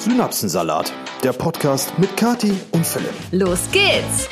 [0.00, 3.12] Synapsensalat, der Podcast mit Kati und Philipp.
[3.32, 4.30] Los geht's!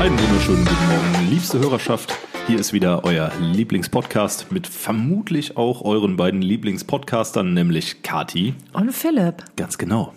[0.00, 2.16] Einen wunderschönen guten Morgen, liebste Hörerschaft.
[2.46, 8.54] Hier ist wieder euer Lieblingspodcast mit vermutlich auch euren beiden Lieblingspodcastern, nämlich Kati.
[8.72, 9.44] Und Philipp.
[9.56, 10.14] Ganz genau.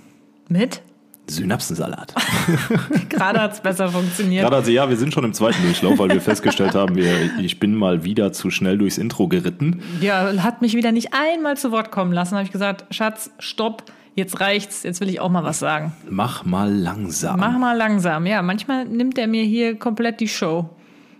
[0.47, 0.81] Mit?
[1.29, 2.13] Synapsensalat.
[3.09, 4.43] Gerade hat es besser funktioniert.
[4.43, 7.59] Gerade also, ja, wir sind schon im zweiten Durchlauf, weil wir festgestellt haben, wir, ich
[7.59, 9.81] bin mal wieder zu schnell durchs Intro geritten.
[10.01, 12.35] Ja, hat mich wieder nicht einmal zu Wort kommen lassen.
[12.35, 15.93] habe ich gesagt, Schatz, stopp, jetzt reicht's, jetzt will ich auch mal was sagen.
[16.09, 17.39] Mach mal langsam.
[17.39, 18.25] Mach mal langsam.
[18.25, 20.69] Ja, manchmal nimmt er mir hier komplett die Show.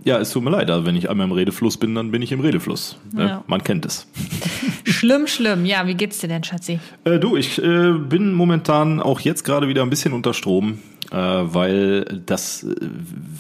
[0.04, 2.32] Ja, es tut mir leid, also wenn ich einmal im Redefluss bin, dann bin ich
[2.32, 2.98] im Redefluss.
[3.14, 3.24] Ne?
[3.24, 3.44] Ja.
[3.48, 4.08] Man kennt es.
[4.86, 5.66] Schlimm, schlimm.
[5.66, 6.80] Ja, wie geht's dir denn, Schatzi?
[7.04, 10.80] Äh, du, ich äh, bin momentan auch jetzt gerade wieder ein bisschen unter Strom,
[11.12, 12.76] äh, weil das, äh,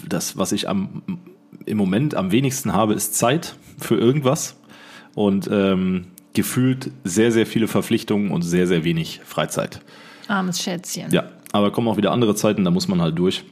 [0.07, 1.01] das, was ich am,
[1.65, 4.55] im Moment am wenigsten habe, ist Zeit für irgendwas.
[5.13, 9.81] Und ähm, gefühlt sehr, sehr viele Verpflichtungen und sehr, sehr wenig Freizeit.
[10.27, 11.11] Armes Schätzchen.
[11.11, 13.43] Ja, aber kommen auch wieder andere Zeiten, da muss man halt durch.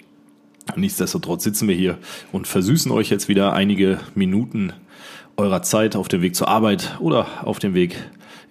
[0.76, 1.98] Nichtsdestotrotz sitzen wir hier
[2.32, 4.74] und versüßen euch jetzt wieder einige Minuten
[5.38, 7.96] eurer Zeit auf dem Weg zur Arbeit oder auf dem Weg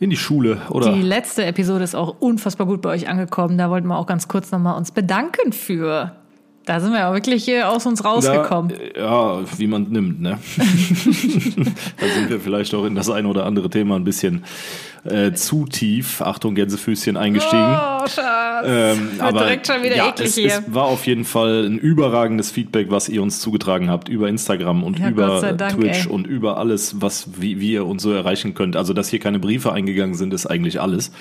[0.01, 3.59] in die Schule oder Die letzte Episode ist auch unfassbar gut bei euch angekommen.
[3.59, 6.13] Da wollten wir auch ganz kurz nochmal uns bedanken für.
[6.69, 8.75] Da sind wir ja wirklich hier aus uns rausgekommen.
[8.95, 10.39] Da, ja, wie man nimmt, ne?
[10.59, 14.45] da sind wir vielleicht auch in das eine oder andere Thema ein bisschen
[15.05, 17.63] äh, zu tief, Achtung Gänsefüßchen, eingestiegen.
[17.63, 18.67] Oh, Schatz.
[18.67, 20.47] Ähm, Wird aber direkt schon wieder ja, eklig es, hier.
[20.49, 24.83] es war auf jeden Fall ein überragendes Feedback, was ihr uns zugetragen habt über Instagram
[24.83, 26.13] und Ja, über Dank, Twitch ey.
[26.13, 28.77] und über alles, was wie, wie ihr uns so erreichen könnt.
[28.77, 31.13] Also, dass hier keine Briefe eingegangen sind, ist eigentlich alles.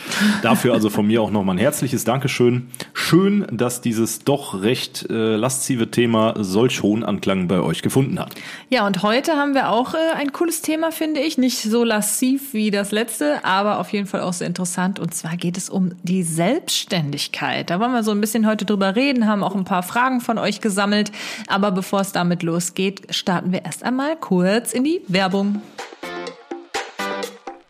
[0.41, 2.67] Dafür also von mir auch nochmal ein herzliches Dankeschön.
[3.07, 8.35] Schön, dass dieses doch recht äh, laszive Thema solch hohen Anklang bei euch gefunden hat.
[8.69, 11.37] Ja, und heute haben wir auch äh, ein cooles Thema, finde ich.
[11.37, 14.99] Nicht so lassiv wie das letzte, aber auf jeden Fall auch sehr interessant.
[14.99, 17.69] Und zwar geht es um die Selbstständigkeit.
[17.69, 20.37] Da wollen wir so ein bisschen heute drüber reden, haben auch ein paar Fragen von
[20.37, 21.13] euch gesammelt.
[21.47, 25.61] Aber bevor es damit losgeht, starten wir erst einmal kurz in die Werbung.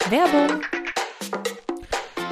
[0.09, 0.64] Werbung.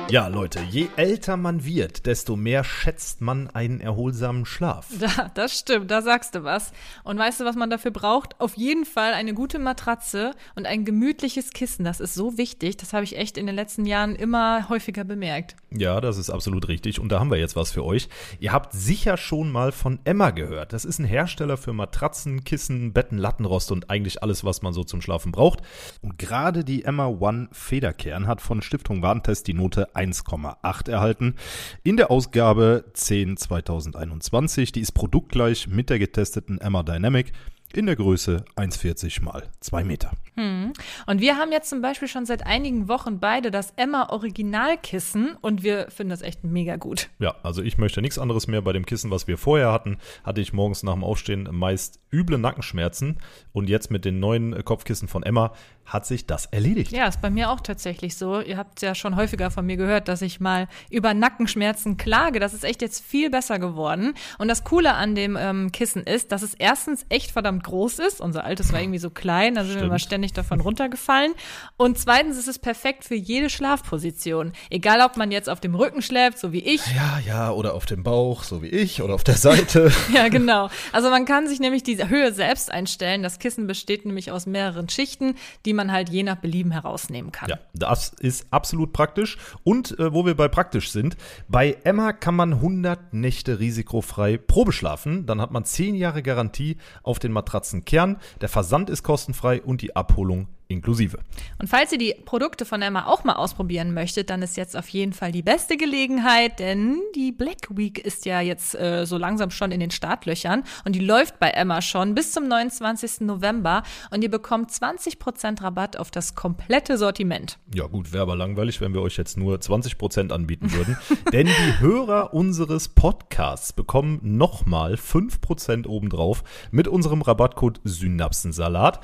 [0.08, 4.88] Ja, Leute, je älter man wird, desto mehr schätzt man einen erholsamen Schlaf.
[5.00, 6.74] Da, das stimmt, da sagst du was.
[7.04, 8.40] Und weißt du, was man dafür braucht?
[8.40, 11.84] Auf jeden Fall eine gute Matratze und ein gemütliches Kissen.
[11.86, 12.78] Das ist so wichtig.
[12.78, 15.56] Das habe ich echt in den letzten Jahren immer häufiger bemerkt.
[15.78, 17.00] Ja, das ist absolut richtig.
[17.00, 18.08] Und da haben wir jetzt was für euch.
[18.40, 20.72] Ihr habt sicher schon mal von Emma gehört.
[20.72, 24.84] Das ist ein Hersteller für Matratzen, Kissen, Betten, Lattenrost und eigentlich alles, was man so
[24.84, 25.60] zum Schlafen braucht.
[26.02, 31.36] Und gerade die Emma One Federkern hat von Stiftung Warentest die Note 1,8 erhalten.
[31.84, 34.72] In der Ausgabe 10 2021.
[34.72, 37.34] Die ist produktgleich mit der getesteten Emma Dynamic
[37.74, 40.12] in der Größe 1,40 mal 2 Meter.
[40.38, 45.64] Und wir haben jetzt zum Beispiel schon seit einigen Wochen beide das Emma Originalkissen und
[45.64, 47.10] wir finden das echt mega gut.
[47.20, 48.62] Ja, also ich möchte nichts anderes mehr.
[48.62, 52.38] Bei dem Kissen, was wir vorher hatten, hatte ich morgens nach dem Aufstehen meist üble
[52.38, 53.18] Nackenschmerzen.
[53.54, 55.54] Und jetzt mit den neuen Kopfkissen von Emma
[55.86, 56.92] hat sich das erledigt.
[56.92, 58.42] Ja, ist bei mir auch tatsächlich so.
[58.42, 62.40] Ihr habt ja schon häufiger von mir gehört, dass ich mal über Nackenschmerzen klage.
[62.40, 64.16] Das ist echt jetzt viel besser geworden.
[64.38, 68.22] Und das Coole an dem ähm, Kissen ist, dass es erstens echt verdammt groß ist.
[68.22, 69.92] Unser altes war irgendwie so klein, da sind wir Stimmt.
[69.92, 71.34] mal ständig davon runtergefallen.
[71.78, 74.54] Und zweitens ist es perfekt für jede Schlafposition.
[74.70, 77.86] Egal, ob man jetzt auf dem Rücken schläft, so wie ich, Ja, ja, oder auf
[77.86, 79.92] dem Bauch, so wie ich, oder auf der Seite.
[80.14, 80.70] Ja, genau.
[80.92, 83.24] Also man kann sich nämlich die Höhe selbst einstellen.
[83.24, 87.50] Das Kissen besteht nämlich aus mehreren Schichten, die man halt je nach Belieben herausnehmen kann.
[87.50, 89.38] Ja, das ist absolut praktisch.
[89.64, 91.18] Und äh, wo wir bei praktisch sind,
[91.48, 95.26] bei Emma kann man 100 Nächte risikofrei Probe schlafen.
[95.26, 98.18] Dann hat man 10 Jahre Garantie auf den Matratzenkern.
[98.42, 101.20] Der Versand ist kostenfrei und die Abholung inklusive.
[101.60, 104.88] Und falls ihr die Produkte von Emma auch mal ausprobieren möchtet, dann ist jetzt auf
[104.90, 109.52] jeden Fall die beste Gelegenheit, denn die Black Week ist ja jetzt äh, so langsam
[109.52, 113.22] schon in den Startlöchern und die läuft bei Emma schon bis zum 29.
[113.22, 117.58] November und ihr bekommt 20% Rabatt auf das komplette Sortiment.
[117.74, 120.98] Ja gut, wäre aber langweilig, wenn wir euch jetzt nur 20% anbieten würden.
[121.32, 129.00] Denn die Hörer unseres Podcasts bekommen nochmal 5% obendrauf mit unserem Rabattcode Synapsensalat.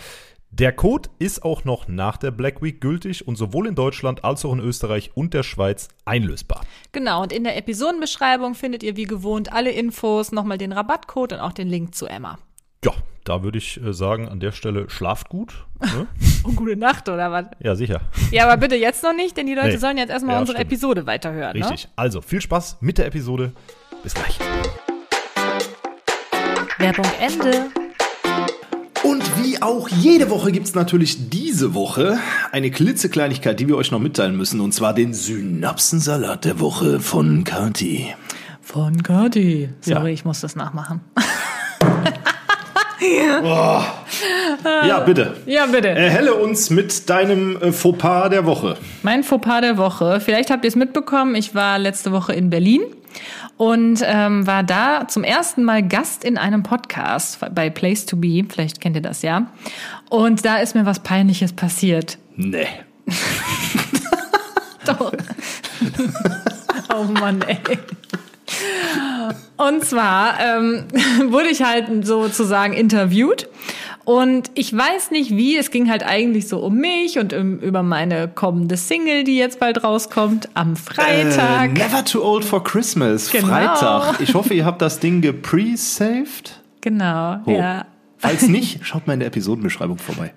[0.54, 4.44] Der Code ist auch noch nach der Black Week gültig und sowohl in Deutschland als
[4.44, 6.62] auch in Österreich und der Schweiz einlösbar.
[6.92, 11.40] Genau, und in der Episodenbeschreibung findet ihr wie gewohnt alle Infos, nochmal den Rabattcode und
[11.40, 12.38] auch den Link zu Emma.
[12.84, 12.92] Ja,
[13.24, 15.66] da würde ich äh, sagen, an der Stelle schlaft gut.
[15.80, 16.08] Ne?
[16.44, 17.46] Und gute Nacht, oder was?
[17.60, 18.02] Ja, sicher.
[18.32, 19.78] Ja, aber bitte jetzt noch nicht, denn die Leute Nee.
[19.78, 20.72] sollen jetzt erstmal Ja, unsere stimmt.
[20.72, 21.52] Episode weiterhören.
[21.56, 21.88] Richtig.
[21.96, 23.52] Also, viel Spaß mit der Episode.
[24.02, 24.40] Bis gleich.
[24.40, 24.46] Ne?
[26.80, 27.70] Werbung Ende.
[29.12, 32.18] Und wie auch jede Woche gibt's natürlich diese Woche
[32.54, 37.44] eine klitzekleinigkeit, die wir euch noch mitteilen müssen, und zwar den Synapsensalat der Woche von
[37.44, 38.16] Kati.
[38.62, 39.68] Von Kati.
[39.82, 40.14] Sorry, Ja.
[40.14, 41.02] ich muss das nachmachen.
[43.02, 45.38] Ja, bitte.
[45.46, 45.90] Ja, bitte.
[45.90, 48.78] Erhelle uns mit deinem äh, Fauxpas der Woche.
[49.02, 50.20] Mein Fauxpas der Woche.
[50.20, 51.36] Vielleicht habt ihr es mitbekommen.
[51.36, 52.82] Ich war letzte Woche in Berlin
[53.58, 58.44] und ähm, war da zum ersten Mal Gast in einem Podcast bei Place to Be.
[58.48, 59.48] Vielleicht kennt ihr das ja.
[60.10, 62.18] Und da ist mir was Peinliches passiert.
[62.36, 62.68] Nee.
[64.86, 65.12] Doch.
[66.96, 67.58] oh Mann, ey.
[69.58, 70.86] Und zwar ähm,
[71.32, 73.48] wurde ich halt sozusagen interviewt.
[74.04, 77.84] Und ich weiß nicht wie, es ging halt eigentlich so um mich und um, über
[77.84, 81.70] meine kommende Single, die jetzt bald rauskommt, am Freitag.
[81.70, 83.30] Äh, never too old for Christmas.
[83.30, 83.48] Genau.
[83.48, 84.20] Freitag.
[84.20, 86.60] Ich hoffe, ihr habt das Ding gepre-saved.
[86.82, 87.52] Genau, Oh.
[87.52, 87.86] ja.
[88.22, 90.32] Falls nicht, schaut mal in der Episodenbeschreibung vorbei.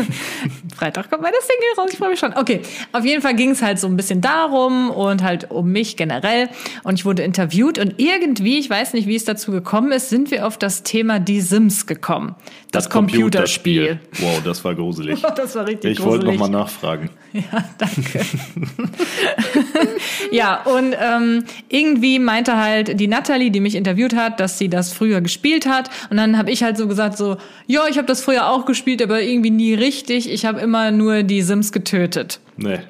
[0.76, 2.34] Freitag kommt meine Single raus, ich freue mich schon.
[2.34, 5.96] Okay, auf jeden Fall ging es halt so ein bisschen darum und halt um mich
[5.96, 6.48] generell.
[6.82, 10.32] Und ich wurde interviewt und irgendwie, ich weiß nicht, wie es dazu gekommen ist, sind
[10.32, 12.34] wir auf das Thema Die Sims gekommen.
[12.72, 14.00] Das, Computerspiel.
[14.18, 15.22] Wow, das war gruselig.
[15.36, 16.40] Das war richtig Ich wollte gruselig.
[16.40, 17.10] noch mal nachfragen.
[17.32, 18.26] Ja, danke.
[20.30, 24.92] ja, und ähm, irgendwie meinte halt die Natalie, die mich interviewt hat, dass sie das
[24.92, 25.88] früher gespielt hat.
[26.10, 29.00] Und dann habe ich halt so gesagt, so, ja, ich habe das früher auch gespielt,
[29.02, 30.30] aber irgendwie nie richtig.
[30.30, 32.40] Ich habe immer nur die Sims getötet.
[32.58, 32.80] Nee.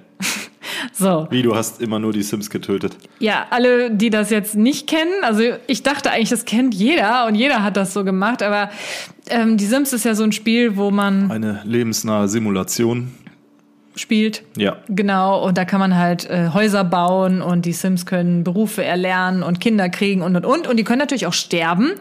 [0.92, 1.26] So.
[1.30, 2.96] Wie, du hast immer nur die Sims getötet.
[3.18, 7.34] Ja, alle, die das jetzt nicht kennen, also ich dachte eigentlich, das kennt jeder und
[7.34, 8.70] jeder hat das so gemacht, aber
[9.28, 13.12] ähm, die Sims ist ja so ein Spiel, wo man Eine lebensnahe Simulation.
[13.94, 14.42] Spielt.
[14.56, 14.76] Ja.
[14.88, 19.42] Genau, und da kann man halt äh, Häuser bauen und die Sims können Berufe erlernen
[19.42, 20.66] und Kinder kriegen und und und.
[20.66, 21.92] Und die können natürlich auch sterben.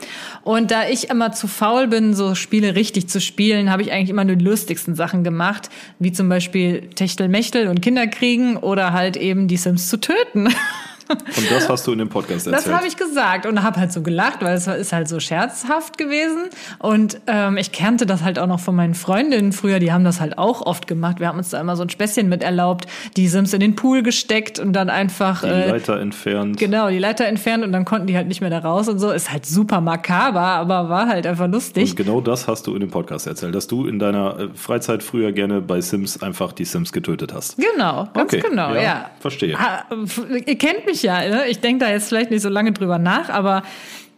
[0.43, 4.09] Und da ich immer zu faul bin, so Spiele richtig zu spielen, habe ich eigentlich
[4.09, 9.17] immer nur die lustigsten Sachen gemacht, wie zum Beispiel Techtelmechtel und Kinder kriegen oder halt
[9.17, 10.49] eben die Sims zu töten.
[11.11, 12.67] Und das hast du in dem Podcast erzählt.
[12.67, 15.97] Das habe ich gesagt und habe halt so gelacht, weil es ist halt so scherzhaft
[15.97, 16.45] gewesen.
[16.79, 20.19] Und ähm, ich kannte das halt auch noch von meinen Freundinnen früher, die haben das
[20.19, 21.19] halt auch oft gemacht.
[21.19, 22.87] Wir haben uns da immer so ein Späßchen mit erlaubt,
[23.17, 26.57] die Sims in den Pool gesteckt und dann einfach die äh, Leiter entfernt.
[26.57, 29.11] genau die Leiter entfernt und dann konnten die halt nicht mehr da raus und so.
[29.11, 31.91] Ist halt super makaber, aber war halt einfach lustig.
[31.91, 35.03] Und genau das hast du in dem Podcast erzählt, dass du in deiner äh, Freizeit
[35.03, 37.57] früher gerne bei Sims einfach die Sims getötet hast.
[37.57, 39.09] Genau, ganz Okay, genau, ja, ja.
[39.19, 39.57] verstehe.
[40.03, 41.47] F- Ihr kennt mich ja, ne?
[41.47, 43.63] ich denke da jetzt vielleicht nicht so lange drüber nach, aber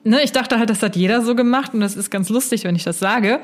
[0.03, 2.75] ne, ich dachte halt, das hat jeder so gemacht und das ist ganz lustig, wenn
[2.75, 3.39] ich das sage.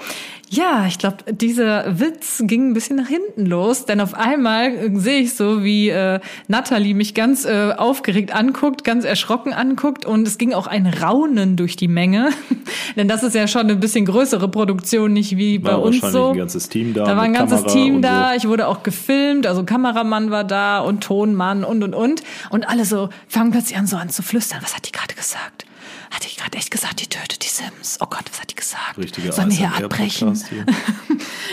[0.49, 4.89] Ja, ich glaube, dieser Witz ging ein bisschen nach hinten los, denn auf einmal äh,
[4.95, 10.27] sehe ich so, wie äh, Natalie mich ganz äh, aufgeregt anguckt, ganz erschrocken anguckt und
[10.27, 12.29] es ging auch ein Raunen durch die Menge,
[12.95, 16.13] denn das ist ja schon eine bisschen größere Produktion, nicht wie bei War uns wahrscheinlich
[16.13, 16.29] so.
[16.29, 17.05] ein ganzes Team da.
[17.05, 18.29] Da war ein ganzes Kamera Team da.
[18.29, 18.37] So.
[18.37, 22.23] Ich wurde auch gefilmt, also Kameramann war da und Tonmann und und und.
[22.49, 24.59] Und alle so fangen plötzlich an, so an zu flüstern.
[24.61, 25.65] Was hat die gerade gesagt?
[26.11, 27.97] Hat die gerade echt gesagt, die tötet die Sims?
[28.01, 28.97] Oh Gott, was hat die gesagt?
[28.97, 30.33] Richtige Sollen wir hier abbrechen?
[30.49, 30.65] hier.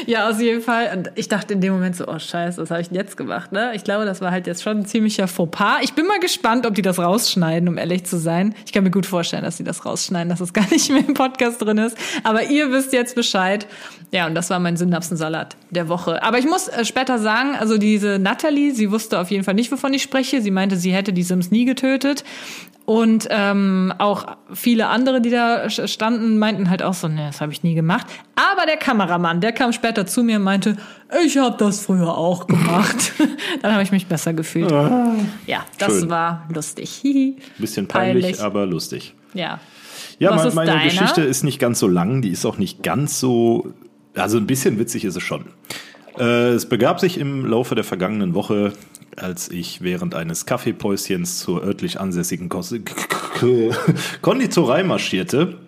[0.07, 0.91] Ja, aus jedem Fall.
[0.95, 3.51] Und ich dachte in dem Moment so, oh Scheiße, was habe ich denn jetzt gemacht?
[3.53, 3.73] Ne?
[3.75, 5.79] Ich glaube, das war halt jetzt schon ein ziemlicher Fauxpas.
[5.83, 8.55] Ich bin mal gespannt, ob die das rausschneiden, um ehrlich zu sein.
[8.67, 11.15] Ich kann mir gut vorstellen, dass sie das rausschneiden, dass es gar nicht mehr im
[11.15, 11.97] Podcast drin ist.
[12.25, 13.67] Aber ihr wisst jetzt Bescheid.
[14.13, 16.23] Ja, und das war mein Synapsensalat der Woche.
[16.23, 19.73] Aber ich muss äh, später sagen, also diese Natalie, sie wusste auf jeden Fall nicht,
[19.73, 20.41] wovon ich spreche.
[20.43, 22.23] Sie meinte, sie hätte die Sims nie getötet.
[22.87, 24.25] Und ähm, auch
[24.55, 28.07] viele andere, die da standen, meinten halt auch so, ne, das habe ich nie gemacht.
[28.37, 30.77] Aber der Kameramann, der kam später zu mir und meinte,
[31.25, 33.13] ich habe das früher auch gemacht.
[33.63, 34.71] Dann habe ich mich besser gefühlt.
[34.71, 36.11] ja, das Ah, schön.
[36.11, 37.03] war lustig.
[37.59, 38.41] Bisschen peinlich, Peinlich.
[38.41, 39.15] aber lustig.
[39.35, 39.59] Ja.
[40.21, 40.85] Ja, mein, meine deiner?
[40.85, 43.73] Geschichte ist nicht ganz so lang, die ist auch nicht ganz so,
[44.15, 45.47] also ein bisschen witzig ist es schon.
[46.19, 48.73] Äh, es begab sich im Laufe der vergangenen Woche,
[49.17, 52.75] als ich während eines Kaffeepäuschens zur örtlich ansässigen Kos
[54.23, 55.59] Konditorei marschierte,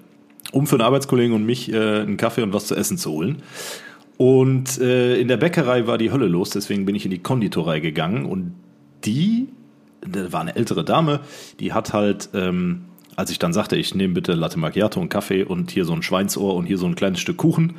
[0.53, 3.43] um für einen Arbeitskollegen und mich äh, einen Kaffee und was zu essen zu holen.
[4.17, 7.81] Und äh, in der Bäckerei war die Hölle los, deswegen bin ich in die Konditorei
[7.81, 8.53] gegangen und
[9.05, 9.49] die,
[10.01, 11.21] da war eine ältere Dame,
[11.61, 12.83] die hat halt, ähm,
[13.15, 16.03] als ich dann sagte, ich nehme bitte Latte Macchiato und Kaffee und hier so ein
[16.03, 17.75] Schweinsohr und hier so ein kleines Stück Kuchen.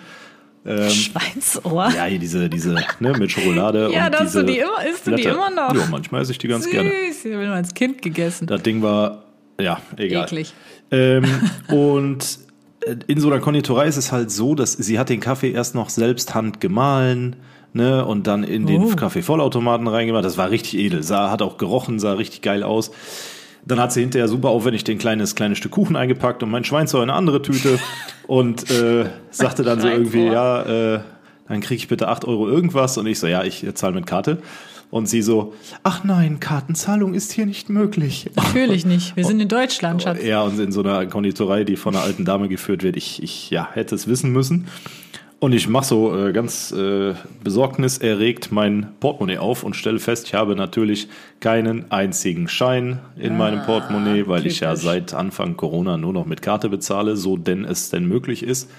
[0.66, 1.90] Schweinsohr.
[1.96, 3.90] Ja, hier diese, diese, ne, mit Schokolade.
[3.94, 5.36] Ja, und diese du die immer- isst du die Blätter.
[5.36, 5.74] immer noch?
[5.76, 6.92] Ja, manchmal esse ich die ganz Süß, gerne.
[7.10, 8.48] ich habe nur als Kind gegessen.
[8.48, 9.24] Das Ding war,
[9.60, 10.26] ja, egal.
[10.26, 10.54] Eklig.
[10.92, 11.24] Ähm,
[11.70, 12.40] und
[12.86, 15.76] äh, in so einer Konditorei ist es halt so, dass sie hat den Kaffee erst
[15.76, 17.36] noch selbst handgemahlen,
[17.74, 18.96] ne, und dann in den Oh.
[18.96, 20.26] Kaffeevollautomaten reingemacht.
[20.26, 21.04] Das war richtig edel.
[21.04, 22.92] Sah, hat auch gerochen, sah richtig geil aus.
[23.66, 27.04] Dann hat sie hinterher super aufwendig den kleines kleines Stück Kuchen eingepackt und mein Schweinsor
[27.04, 27.80] in eine andere Tüte
[28.28, 31.00] und äh, sagte dann so irgendwie, ja, äh,
[31.48, 34.40] dann kriege ich bitte acht Euro irgendwas und ich so, ja, ich zahle mit Karte.
[34.92, 38.32] Und sie so, ach nein, Kartenzahlung ist hier nicht möglich.
[38.36, 39.16] Natürlich nicht.
[39.16, 40.24] Wir sind in Deutschland, Schatz.
[40.24, 42.98] Ja, und in so einer Konditorei, die von einer alten Dame geführt wird.
[42.98, 44.68] Ich, ich ja, hätte es wissen müssen.
[45.40, 50.34] Und ich mache so äh, ganz äh, besorgniserregt mein Portemonnaie auf und stelle fest, ich
[50.34, 51.08] habe natürlich
[51.40, 54.56] keinen einzigen Schein in ah, meinem Portemonnaie, weil typisch.
[54.56, 58.44] ich ja seit Anfang Corona nur noch mit Karte bezahle, so denn es denn möglich
[58.44, 58.70] ist.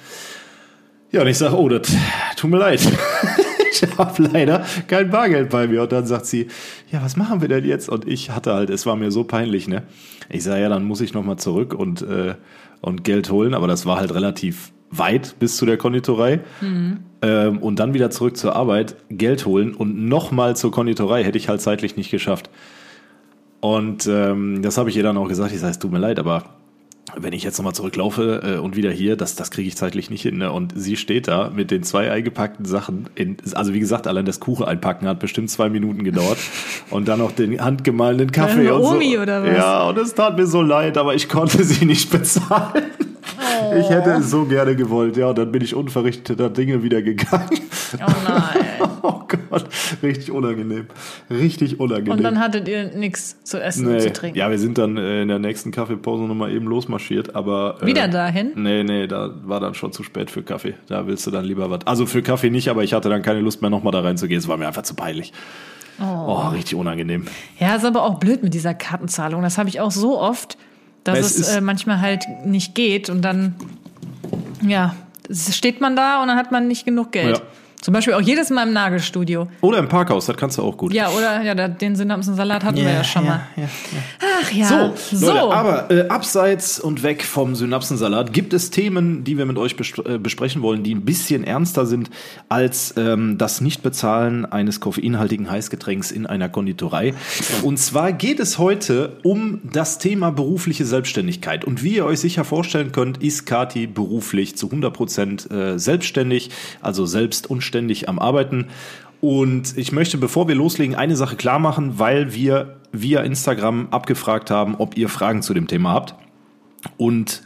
[1.12, 1.90] Ja, und ich sage, oh, das
[2.36, 2.86] tut mir leid.
[3.72, 5.82] ich habe leider kein Bargeld bei mir.
[5.82, 6.48] Und dann sagt sie,
[6.92, 7.88] ja, was machen wir denn jetzt?
[7.88, 9.82] Und ich hatte halt, es war mir so peinlich, ne?
[10.28, 12.34] Ich sage, ja, dann muss ich nochmal zurück und, äh,
[12.82, 13.54] und Geld holen.
[13.54, 16.40] Aber das war halt relativ weit bis zu der Konditorei.
[16.60, 17.00] Mhm.
[17.22, 21.48] Ähm, und dann wieder zurück zur Arbeit, Geld holen und nochmal zur Konditorei hätte ich
[21.48, 22.50] halt zeitlich nicht geschafft.
[23.60, 25.52] Und ähm, das habe ich ihr dann auch gesagt.
[25.52, 26.44] Ich sage, es tut mir leid, aber
[27.16, 30.22] wenn ich jetzt nochmal zurücklaufe äh, und wieder hier, das, das kriege ich zeitlich nicht
[30.22, 30.38] hin.
[30.38, 30.52] Ne?
[30.52, 33.08] Und sie steht da mit den zwei eingepackten Sachen.
[33.14, 36.38] In, also wie gesagt, allein das Kuchen einpacken hat bestimmt zwei Minuten gedauert.
[36.90, 39.22] und dann noch den handgemahlenen Kaffee Eine und Omi so.
[39.22, 39.56] oder was?
[39.56, 42.84] Ja, und es tat mir so leid, aber ich konnte sie nicht bezahlen.
[43.60, 43.74] Oh.
[43.74, 45.28] Ich hätte es so gerne gewollt, ja.
[45.28, 47.60] Und dann bin ich unverrichteter Dinge wieder gegangen.
[47.94, 48.64] Oh nein.
[49.02, 49.66] oh Gott,
[50.02, 50.86] richtig unangenehm.
[51.30, 52.12] Richtig unangenehm.
[52.12, 53.94] Und dann hattet ihr nichts zu essen nee.
[53.94, 54.38] und zu trinken.
[54.38, 57.78] Ja, wir sind dann äh, in der nächsten Kaffeepause nochmal eben losmarschiert, aber.
[57.82, 58.52] Äh, wieder dahin?
[58.54, 60.74] Nee, nee, da war dann schon zu spät für Kaffee.
[60.88, 61.86] Da willst du dann lieber was.
[61.86, 64.38] Also für Kaffee nicht, aber ich hatte dann keine Lust mehr, nochmal da reinzugehen.
[64.38, 65.32] Es war mir einfach zu peinlich.
[66.00, 66.04] Oh.
[66.04, 67.26] oh, richtig unangenehm.
[67.58, 69.42] Ja, ist aber auch blöd mit dieser Kartenzahlung.
[69.42, 70.56] Das habe ich auch so oft,
[71.04, 73.54] dass es, es äh, manchmal halt nicht geht und dann,
[74.66, 74.94] ja,
[75.30, 77.38] steht man da und dann hat man nicht genug Geld.
[77.38, 77.42] Ja.
[77.80, 79.48] Zum Beispiel auch jedes Mal im Nagelstudio.
[79.62, 80.92] Oder im Parkhaus, das kannst du auch gut.
[80.92, 83.62] Ja, oder ja, den Synapsensalat hatten yeah, wir ja schon yeah, mal.
[83.62, 83.68] Yeah,
[84.42, 84.66] Ach ja.
[84.66, 85.26] So, so.
[85.26, 89.76] Leute, aber äh, abseits und weg vom Synapsensalat gibt es Themen, die wir mit euch
[89.76, 92.10] bes äh, besprechen wollen, die ein bisschen ernster sind
[92.50, 97.14] als ähm, das Nichtbezahlen eines koffeinhaltigen Heißgetränks in einer Konditorei.
[97.62, 101.64] Und zwar geht es heute um das Thema berufliche Selbstständigkeit.
[101.64, 106.50] Und wie ihr euch sicher vorstellen könnt, ist Kati beruflich zu 100 Prozent äh, selbstständig,
[106.82, 108.66] also selbst und ständig am Arbeiten.
[109.20, 114.50] Und ich möchte, bevor wir loslegen, eine Sache klar machen, weil wir via Instagram abgefragt
[114.50, 116.14] haben, ob ihr Fragen zu dem Thema habt.
[116.96, 117.42] Und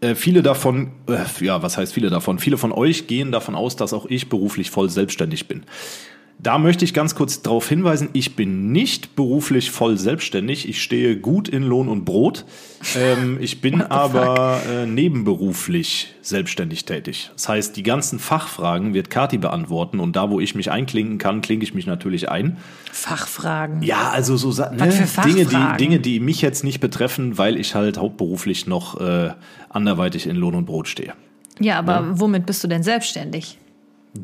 [0.00, 2.38] äh, viele davon, äh, ja, was heißt viele davon?
[2.38, 5.64] Viele von euch gehen davon aus, dass auch ich beruflich voll selbstständig bin.
[6.42, 10.66] Da möchte ich ganz kurz darauf hinweisen, ich bin nicht beruflich voll selbstständig.
[10.66, 12.46] Ich stehe gut in Lohn und Brot.
[12.96, 17.30] Ähm, ich bin aber äh, nebenberuflich selbstständig tätig.
[17.34, 21.42] Das heißt, die ganzen Fachfragen wird Kati beantworten und da, wo ich mich einklinken kann,
[21.42, 22.56] klinke ich mich natürlich ein.
[22.90, 23.82] Fachfragen?
[23.82, 27.98] Ja, also so ne, Dinge, die, Dinge, die mich jetzt nicht betreffen, weil ich halt
[27.98, 29.32] hauptberuflich noch äh,
[29.68, 31.12] anderweitig in Lohn und Brot stehe.
[31.58, 32.18] Ja, aber ja.
[32.18, 33.58] womit bist du denn selbstständig?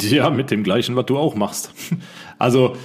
[0.02, 1.72] Ja, mit dem gleichen, was du auch machst.
[2.38, 2.76] Also,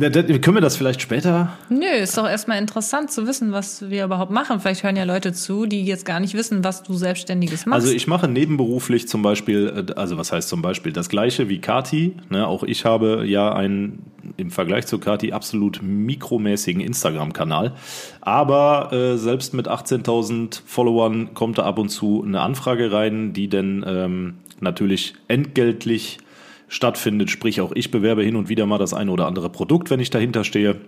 [0.00, 1.56] können wir das vielleicht später?
[1.68, 4.58] Nö, ist doch erstmal interessant zu wissen, was wir überhaupt machen.
[4.58, 7.84] Vielleicht hören ja Leute zu, die jetzt gar nicht wissen, was du Selbstständiges machst.
[7.84, 11.60] Also ich mache nebenberuflich zum Beispiel, äh, also was heißt zum Beispiel, das gleiche wie
[11.60, 12.16] Kati.
[12.28, 12.46] Ne?
[12.46, 14.02] Auch ich habe ja einen
[14.36, 17.74] im Vergleich zu Kati absolut mikromäßigen Instagram-Kanal.
[18.20, 23.48] Aber äh, selbst mit 18.000 Followern kommt da ab und zu eine Anfrage rein, die
[23.48, 26.18] denn ähm, natürlich entgeltlich
[26.68, 27.30] stattfindet.
[27.30, 30.10] Sprich, auch ich bewerbe hin und wieder mal das eine oder andere Produkt, wenn ich
[30.10, 30.80] dahinter stehe.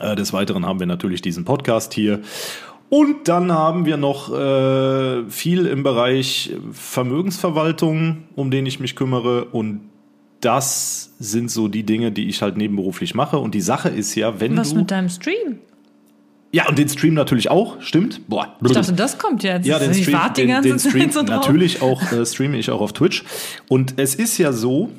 [0.00, 2.20] Äh, des Weiteren haben wir natürlich diesen Podcast hier.
[2.90, 9.46] Und dann haben wir noch äh, viel im Bereich Vermögensverwaltung, um den ich mich kümmere.
[9.46, 9.80] Und
[10.40, 13.38] das sind so die Dinge, die ich halt nebenberuflich mache.
[13.38, 14.74] Und die Sache ist ja, wenn Was du.
[14.74, 15.58] Was mit deinem Stream?
[16.52, 18.28] Ja, und den Stream natürlich auch, stimmt.
[18.28, 18.56] Boah.
[18.64, 19.66] Ich dachte, das kommt jetzt.
[19.66, 22.80] Ja, den ich Stream, die den, den Stream so natürlich auch äh, streame ich auch
[22.80, 23.24] auf Twitch.
[23.68, 24.90] Und es ist ja so,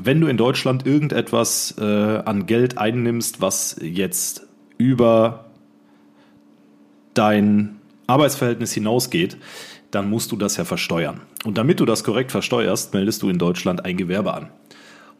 [0.00, 5.46] wenn du in Deutschland irgendetwas äh, an Geld einnimmst, was jetzt über
[7.14, 7.76] dein
[8.06, 9.36] Arbeitsverhältnis hinausgeht,
[9.90, 11.22] dann musst du das ja versteuern.
[11.44, 14.50] Und damit du das korrekt versteuerst, meldest du in Deutschland ein Gewerbe an.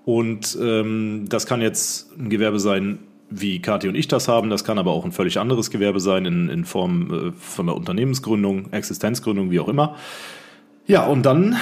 [0.05, 4.49] Und ähm, das kann jetzt ein Gewerbe sein, wie Kathi und ich das haben.
[4.49, 7.77] Das kann aber auch ein völlig anderes Gewerbe sein, in, in Form äh, von der
[7.77, 9.97] Unternehmensgründung, Existenzgründung, wie auch immer.
[10.87, 11.57] Ja, und dann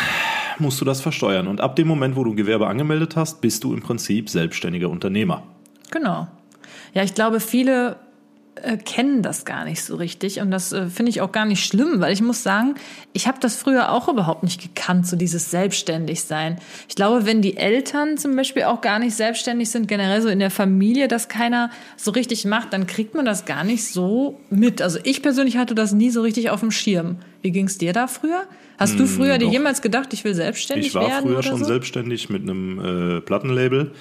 [0.61, 1.47] musst du das versteuern.
[1.47, 4.89] Und ab dem Moment, wo du ein Gewerbe angemeldet hast, bist du im Prinzip selbstständiger
[4.89, 5.43] Unternehmer.
[5.91, 6.29] Genau.
[6.95, 7.97] Ja, ich glaube, viele
[8.63, 11.65] äh, kennen das gar nicht so richtig und das äh, finde ich auch gar nicht
[11.65, 12.75] schlimm, weil ich muss sagen,
[13.13, 16.59] ich habe das früher auch überhaupt nicht gekannt, so dieses Selbstständigsein.
[16.89, 20.39] Ich glaube, wenn die Eltern zum Beispiel auch gar nicht selbstständig sind, generell so in
[20.39, 24.83] der Familie, dass keiner so richtig macht, dann kriegt man das gar nicht so mit.
[24.83, 27.17] Also ich persönlich hatte das nie so richtig auf dem Schirm.
[27.43, 28.45] Wie ging's dir da früher?
[28.79, 29.53] Hast du früher dir doch.
[29.53, 31.25] jemals gedacht, ich will selbstständig Ich war werden?
[31.31, 31.65] früher schon so?
[31.65, 33.93] selbstständig mit einem äh, Plattenlabel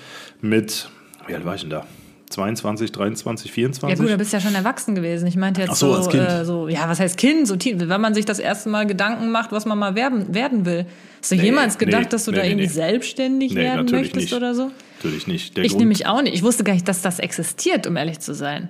[0.42, 0.90] mit,
[1.28, 1.86] wie alt war ich denn da?
[2.30, 3.98] 22, 23, 24?
[3.98, 5.28] Ja gut, du bist ja schon erwachsen gewesen.
[5.28, 6.28] Ich meinte jetzt so, so, als Kind.
[6.28, 7.48] Äh, so, ja, was heißt Kind?
[7.48, 10.86] So, wenn man sich das erste Mal Gedanken macht, was man mal werden, werden will.
[11.22, 14.34] Hast du Nee, jemals gedacht, nee, dass du nee, da irgendwie selbstständig werden möchtest nicht.
[14.34, 14.72] oder so?
[14.98, 15.56] Natürlich nicht.
[15.56, 16.34] Der Ich nämlich auch nicht.
[16.34, 18.70] Ich wusste gar nicht, dass das existiert, um ehrlich zu sein.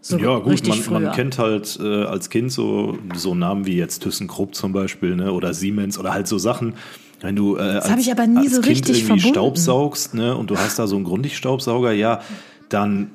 [0.00, 4.02] So ja, gut, man, man kennt halt äh, als Kind so, so Namen wie jetzt
[4.02, 5.32] ThyssenKrupp zum Beispiel, ne?
[5.32, 6.74] Oder Siemens oder halt so Sachen.
[7.22, 9.28] Wenn du äh, das hab ich aber nie als so kind richtig irgendwie verbunden.
[9.28, 10.36] Staubsaugst, ne?
[10.36, 12.20] Und du hast da so einen Grundig-Staubsauger, ja,
[12.68, 13.10] dann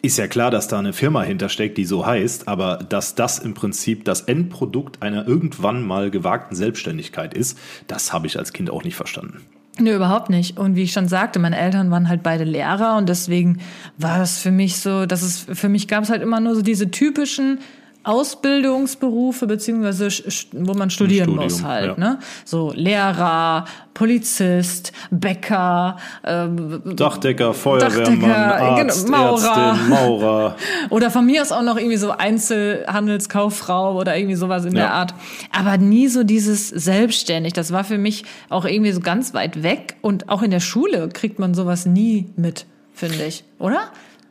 [0.00, 3.54] ist ja klar, dass da eine Firma hintersteckt, die so heißt, aber dass das im
[3.54, 8.84] Prinzip das Endprodukt einer irgendwann mal gewagten Selbstständigkeit ist, das habe ich als Kind auch
[8.84, 9.42] nicht verstanden.
[9.80, 10.58] Nö, überhaupt nicht.
[10.58, 13.60] Und wie ich schon sagte, meine Eltern waren halt beide Lehrer und deswegen
[13.96, 16.62] war das für mich so, dass es für mich gab es halt immer nur so
[16.62, 17.60] diese typischen
[18.08, 20.08] Ausbildungsberufe beziehungsweise
[20.52, 21.96] wo man studieren Studium, muss halt, ja.
[21.96, 22.18] ne?
[22.44, 29.68] So Lehrer, Polizist, Bäcker, ähm, Dachdecker, Feuerwehrmann, Dachdecker, Arzt, genau, Maurer.
[29.70, 30.56] Ärztin, Maurer.
[30.90, 34.82] Oder von mir aus auch noch irgendwie so Einzelhandelskauffrau oder irgendwie sowas in Ja.
[34.82, 35.14] der Art.
[35.56, 37.52] Aber nie so dieses selbstständig.
[37.52, 39.96] Das war für mich auch irgendwie so ganz weit weg.
[40.00, 43.44] Und auch in der Schule kriegt man sowas nie mit, finde ich.
[43.58, 43.80] Oder?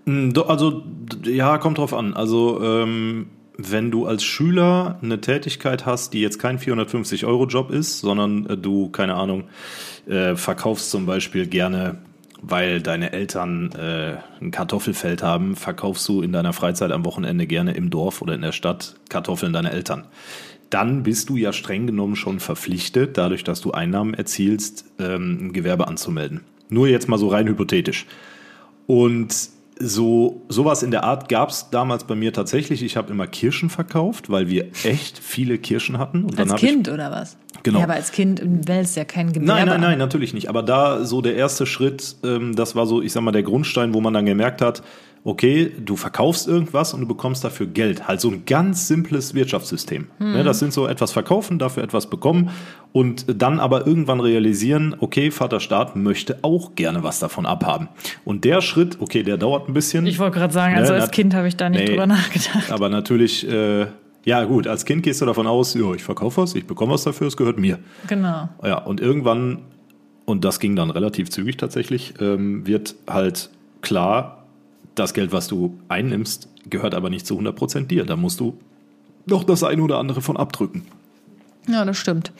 [0.05, 0.83] Do- Also,
[1.25, 2.13] ja, kommt drauf an.
[2.13, 3.27] Also, ähm,
[3.57, 8.89] wenn du als Schüler eine Tätigkeit hast, die jetzt kein 450-Euro-Job ist, sondern äh, du,
[8.89, 9.45] keine Ahnung,
[10.07, 11.97] äh, verkaufst zum Beispiel gerne,
[12.41, 17.73] weil deine Eltern äh, ein Kartoffelfeld haben, verkaufst du in deiner Freizeit am Wochenende gerne
[17.73, 20.05] im Dorf oder in der Stadt Kartoffeln deiner Eltern.
[20.69, 25.53] Dann bist du ja streng genommen schon verpflichtet, dadurch, dass du Einnahmen erzielst, ähm, ein
[25.53, 26.41] Gewerbe anzumelden.
[26.69, 28.05] Nur jetzt mal so rein hypothetisch.
[28.85, 32.83] Und so sowas in der Art gab es damals bei mir tatsächlich.
[32.83, 36.23] Ich habe immer Kirschen verkauft, weil wir echt viele Kirschen hatten.
[36.23, 37.37] Und Als Kind oder was?
[37.63, 37.79] Genau.
[37.79, 39.51] Ja, aber als Kind wählst ja kein Ich, Gewerbe.
[39.51, 40.49] nein, nein, nein, natürlich nicht.
[40.49, 43.93] Aber da so der erste Schritt, ähm, das war so, ich sag mal, der Grundstein,
[43.93, 44.83] wo man dann gemerkt hat,
[45.27, 48.07] okay, du verkaufst irgendwas und du bekommst dafür Geld.
[48.07, 50.07] Halt so ein ganz simples Wirtschaftssystem.
[50.19, 52.49] Ne, das sind so etwas verkaufen, dafür etwas bekommen
[52.93, 57.89] und dann aber irgendwann realisieren, okay, Vater Staat möchte auch gerne was davon abhaben.
[58.23, 60.07] Und der Schritt, okay, der dauert ein bisschen.
[60.07, 62.71] Ich wollte gerade sagen, also Ne, als Kind habe ich da nicht Nee, drüber nachgedacht.
[62.71, 63.87] Aber natürlich, äh,
[64.23, 67.03] ja gut, als Kind gehst du davon aus, ja, ich verkaufe was, ich bekomme was
[67.03, 67.79] dafür, es gehört mir.
[68.07, 68.47] Genau.
[68.63, 69.63] Ja, und irgendwann,
[70.23, 73.49] und das ging dann relativ zügig tatsächlich, ähm, wird halt
[73.81, 74.36] klar,
[74.99, 78.05] das Geld, was du einnimmst, gehört aber nicht zu 100% dir.
[78.05, 78.57] Da musst du
[79.25, 80.83] noch das eine oder andere von abdrücken.
[81.69, 82.31] Ja, das stimmt.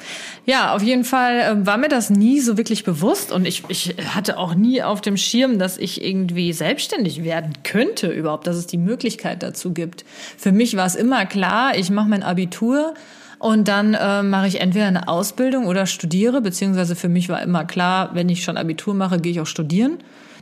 [0.46, 3.96] Ja, auf jeden Fall ähm, war mir das nie so wirklich bewusst und ich, ich
[4.16, 8.68] hatte auch nie auf dem Schirm, dass ich irgendwie selbstständig werden könnte überhaupt, dass es
[8.68, 10.06] die Möglichkeit dazu gibt.
[10.38, 12.94] Für mich war es immer klar, ich mache mein Abitur
[13.38, 17.66] und dann ähm, mache ich entweder eine Ausbildung oder studiere, beziehungsweise für mich war immer
[17.66, 19.98] klar, wenn ich schon Abitur mache, gehe ich auch studieren.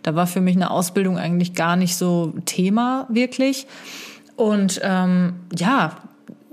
[0.06, 3.65] Da war für mich eine Ausbildung eigentlich gar nicht so Thema wirklich.
[4.36, 5.98] Und ähm, ja,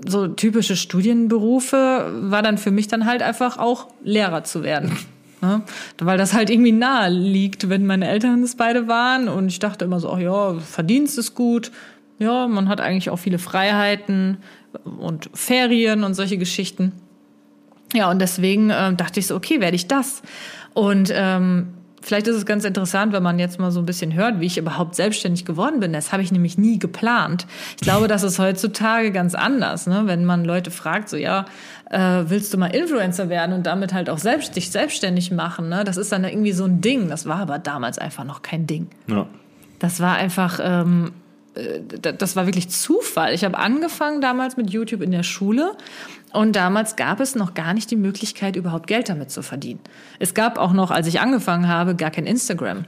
[0.03, 4.97] so typische Studienberufe war dann für mich dann halt einfach auch Lehrer zu werden.
[5.41, 5.61] Ne?
[5.99, 9.27] Weil das halt irgendwie nahe liegt, wenn meine Eltern es beide waren.
[9.27, 11.69] Und ich dachte immer so, ach ja, Verdienst ist gut.
[12.17, 14.37] Ja, man hat eigentlich auch viele Freiheiten
[14.85, 16.93] und Ferien und solche Geschichten.
[17.93, 20.21] Ja, und deswegen ähm, dachte ich so, okay, werde ich das.
[20.73, 24.39] Und ähm, vielleicht ist es ganz interessant, wenn man jetzt mal so ein bisschen hört,
[24.39, 25.93] wie ich überhaupt selbstständig geworden bin.
[25.93, 27.47] Das habe ich nämlich nie geplant.
[27.75, 30.03] Ich glaube, das ist heutzutage ganz anders, ne?
[30.05, 31.45] wenn man Leute fragt, so ja,
[31.89, 35.69] äh, willst du mal Influencer werden und damit halt auch selbst dich selbstständig machen?
[35.69, 35.83] Ne?
[35.83, 37.07] Das ist dann irgendwie so ein Ding.
[37.07, 38.87] Das war aber damals einfach noch kein Ding.
[39.07, 39.27] Ja.
[39.79, 41.11] Das war einfach, ähm,
[41.55, 41.79] äh,
[42.13, 43.33] das war wirklich Zufall.
[43.33, 45.75] Ich habe angefangen damals mit YouTube in der Schule
[46.33, 49.79] und damals gab es noch gar nicht die Möglichkeit, überhaupt Geld damit zu verdienen.
[50.19, 52.85] Es gab auch noch, als ich angefangen habe, gar kein Instagram.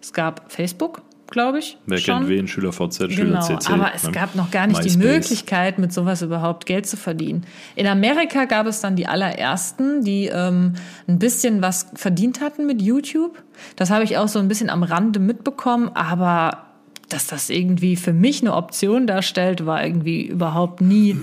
[0.00, 1.76] Es gab Facebook, glaube ich.
[1.86, 2.18] Wer schon.
[2.18, 2.48] kennt wen?
[2.48, 3.70] SchülerVZ, Genau, SchülerCC.
[3.70, 4.12] aber es ne?
[4.12, 5.04] gab noch gar nicht die MySpace.
[5.12, 7.44] Möglichkeit, mit sowas überhaupt Geld zu verdienen.
[7.74, 10.74] In Amerika gab es dann die allerersten, die ähm,
[11.08, 13.42] ein bisschen was verdient hatten mit YouTube.
[13.76, 16.67] Das habe ich auch so ein bisschen am Rande mitbekommen, aber
[17.08, 21.16] dass das irgendwie für mich eine Option darstellt, war irgendwie überhaupt nie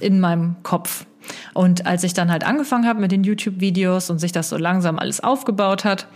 [0.00, 1.06] in meinem Kopf.
[1.54, 4.98] Und als ich dann halt angefangen habe mit den YouTube-Videos und sich das so langsam
[4.98, 6.06] alles aufgebaut hat,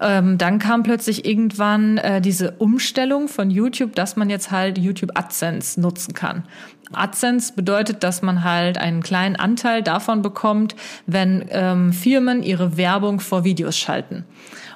[0.00, 5.12] ähm, dann kam plötzlich irgendwann äh, diese Umstellung von YouTube, dass man jetzt halt YouTube
[5.14, 6.44] AdSense nutzen kann.
[6.92, 13.20] AdSense bedeutet, dass man halt einen kleinen Anteil davon bekommt, wenn ähm, Firmen ihre Werbung
[13.20, 14.24] vor Videos schalten.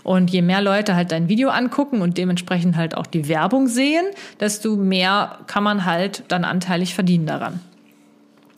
[0.03, 4.05] Und je mehr Leute halt dein Video angucken und dementsprechend halt auch die Werbung sehen,
[4.41, 7.61] desto mehr kann man halt dann anteilig verdienen daran.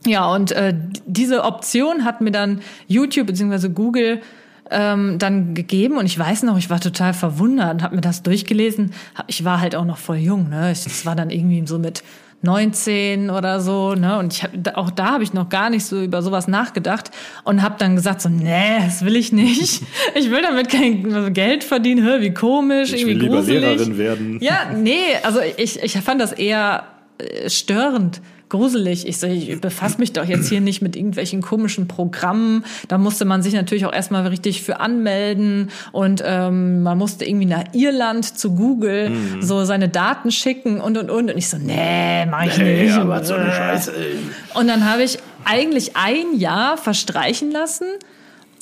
[0.07, 0.75] Ja, und äh,
[1.07, 3.69] diese Option hat mir dann YouTube bzw.
[3.69, 4.23] Google
[4.71, 8.23] ähm, dann gegeben und ich weiß noch, ich war total verwundert und habe mir das
[8.23, 8.93] durchgelesen.
[9.27, 10.69] Ich war halt auch noch voll jung, ne?
[10.69, 12.03] Das war dann irgendwie so mit
[12.43, 14.19] 19 oder so, ne?
[14.19, 17.11] Und ich hab, auch da habe ich noch gar nicht so über sowas nachgedacht
[17.45, 19.83] und habe dann gesagt so, nee, das will ich nicht.
[20.15, 23.61] Ich will damit kein Geld verdienen, hör, wie komisch, Ich irgendwie will lieber gruselig.
[23.63, 24.39] Lehrerin werden.
[24.41, 26.85] Ja, nee, also ich, ich fand das eher
[27.19, 28.21] äh, störend,
[28.51, 29.07] gruselig.
[29.07, 32.65] Ich, so, ich befasse mich doch jetzt hier nicht mit irgendwelchen komischen Programmen.
[32.89, 37.47] Da musste man sich natürlich auch erstmal richtig für anmelden und ähm, man musste irgendwie
[37.47, 39.41] nach Irland zu Google Mhm.
[39.43, 41.31] so seine Daten schicken und und und.
[41.31, 42.95] Und ich so, nee, mach ich Hey, nicht.
[42.99, 43.93] aber so eine Scheiße.
[43.97, 44.59] ey.
[44.59, 47.87] Und dann habe ich eigentlich ein Jahr verstreichen lassen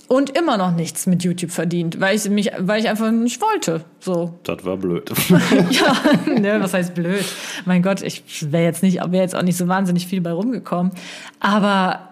[0.08, 3.84] und immer noch nichts mit YouTube verdient, weil ich mich, weil ich einfach nicht wollte.
[4.00, 5.10] So, Das war blöd.
[5.70, 7.24] ja, ne, was heißt blöd?
[7.66, 10.92] Mein Gott, ich wäre jetzt nicht, wäre jetzt auch nicht so wahnsinnig viel bei rumgekommen.
[11.40, 12.08] Aber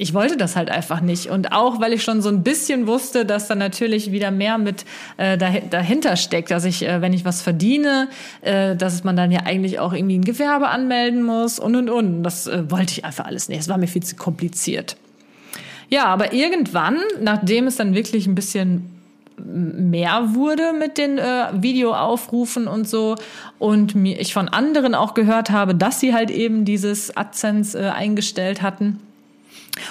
[0.00, 1.26] ich wollte das halt einfach nicht.
[1.28, 4.84] Und auch, weil ich schon so ein bisschen wusste, dass da natürlich wieder mehr mit
[5.16, 8.06] äh, dahi- dahinter steckt, dass ich, äh, wenn ich was verdiene,
[8.42, 12.22] äh, dass man dann ja eigentlich auch irgendwie ein Gewerbe anmelden muss und und und.
[12.22, 13.58] Das äh, wollte ich einfach alles nicht.
[13.58, 14.96] Es war mir viel zu kompliziert.
[15.90, 18.98] Ja, aber irgendwann, nachdem es dann wirklich ein bisschen
[19.44, 23.16] mehr wurde mit den äh, Videoaufrufen und so
[23.58, 27.88] und mir ich von anderen auch gehört habe, dass sie halt eben dieses AdSense äh,
[27.90, 29.00] eingestellt hatten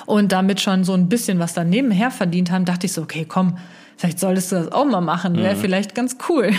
[0.06, 3.26] und damit schon so ein bisschen was dann nebenher verdient haben, dachte ich so, okay,
[3.28, 3.58] komm,
[3.98, 6.52] vielleicht solltest du das auch mal machen, wäre vielleicht ganz cool.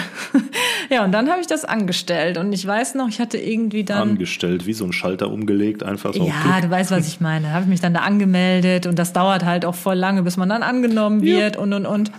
[0.91, 4.11] ja, und dann habe ich das angestellt und ich weiß noch, ich hatte irgendwie dann
[4.11, 6.27] Angestellt, wie so ein Schalter umgelegt, einfach so.
[6.27, 7.53] ja, du weißt, was ich meine.
[7.53, 10.49] Habe ich mich dann da angemeldet und das dauert halt auch voll lange, bis man
[10.49, 12.11] dann angenommen wird und und und.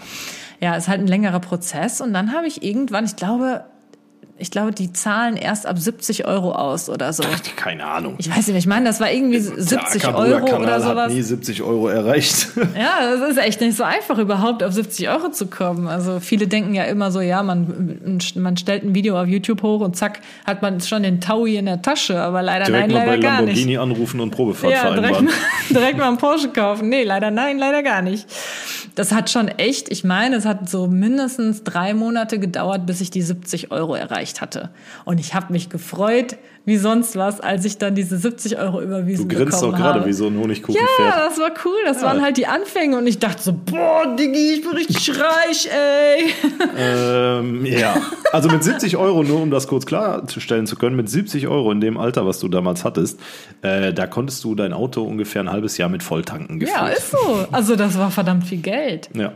[0.62, 3.64] Ja, ist halt ein längerer Prozess und dann habe ich irgendwann, ich glaube,
[4.40, 7.24] ich glaube, die zahlen erst ab 70 Euro aus oder so.
[7.56, 8.16] Keine Ahnung.
[8.18, 11.14] Ich weiß nicht, ich meine, das war irgendwie 70 Der Euro oder hat sowas.
[11.14, 12.48] nie 70 Euro erreicht.
[12.80, 15.88] Ja, das ist echt nicht so einfach, überhaupt auf 70 Euro zu kommen.
[15.88, 18.00] Also viele denken ja immer so, ja, man,
[18.36, 21.66] man stellt ein Video auf YouTube hoch und zack, hat man schon den Taui in
[21.66, 23.48] der Tasche, aber leider Direkt nein, mal bei leider gar nicht.
[23.58, 25.26] Lamborghini anrufen und Probefahrt Ja, direkt, vereinbaren.
[25.26, 25.34] mal-
[25.82, 26.90] direkt mal einen Porsche kaufen.
[26.90, 28.28] Nee, leider nein, leider gar nicht.
[28.96, 33.10] Das hat schon echt, ich meine, es hat so mindestens drei Monate gedauert, bis ich
[33.12, 34.70] die 70 Euro erreicht hatte.
[35.06, 39.28] Und ich habe mich gefreut, wie sonst was, als ich dann diese 70 Euro überwiesen
[39.28, 40.06] Du grinst doch gerade habe.
[40.10, 41.16] wie so ein ja, Honigkuchenpferd.
[41.18, 41.78] das war cool.
[41.86, 45.68] Das waren halt die Anfänge und ich dachte so, boah, Diggi, ich bin richtig reich,
[45.72, 46.32] ey.
[46.78, 47.96] Ähm, ja,
[48.32, 51.82] also mit 70 Euro, nur um das kurz klarzustellen zu können, mit 70 Euro in
[51.82, 53.20] dem Alter, was du damals hattest,
[53.62, 56.78] äh, da konntest du dein Auto ungefähr ein halbes Jahr mit Volltanken gefüllt.
[56.78, 57.48] Ja, ist so.
[57.52, 59.10] Also das war verdammt viel Geld.
[59.16, 59.32] Ja.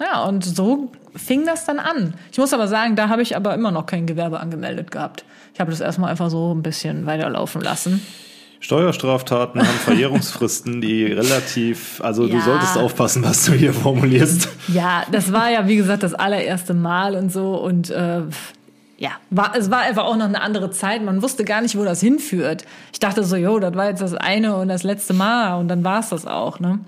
[0.00, 2.14] Ja, und so fing das dann an.
[2.32, 5.24] Ich muss aber sagen, da habe ich aber immer noch kein Gewerbe angemeldet gehabt.
[5.54, 8.02] Ich habe das erstmal einfach so ein bisschen weiterlaufen lassen.
[8.60, 12.42] Steuerstraftaten haben Verjährungsfristen, die relativ, also du Ja.
[12.42, 14.48] solltest aufpassen, was du hier formulierst.
[14.68, 17.54] Ja, das war ja, wie gesagt, das allererste Mal und so.
[17.56, 18.22] Und äh,
[18.98, 21.02] ja, war, es war einfach auch noch eine andere Zeit.
[21.02, 22.64] Man wusste gar nicht, wo das hinführt.
[22.92, 25.84] Ich dachte so, jo, das war jetzt das eine und das letzte Mal und dann
[25.84, 26.58] war es das auch.
[26.60, 26.80] Ne?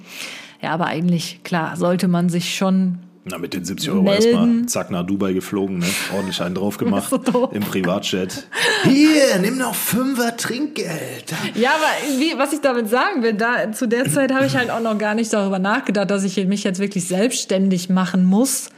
[0.61, 4.25] Ja, aber eigentlich, klar, sollte man sich schon Na, mit den 70 Euro Melden.
[4.25, 5.87] erstmal zack nach Dubai geflogen, ne?
[6.14, 8.47] ordentlich einen drauf gemacht So im Privatjet.
[8.85, 11.33] Hier, nimm noch Fünfer Trinkgeld.
[11.55, 14.71] Ja, aber wie, was ich damit sagen will, da zu der Zeit habe ich halt
[14.71, 18.71] auch noch gar nicht darüber nachgedacht, dass ich mich jetzt wirklich selbstständig machen muss.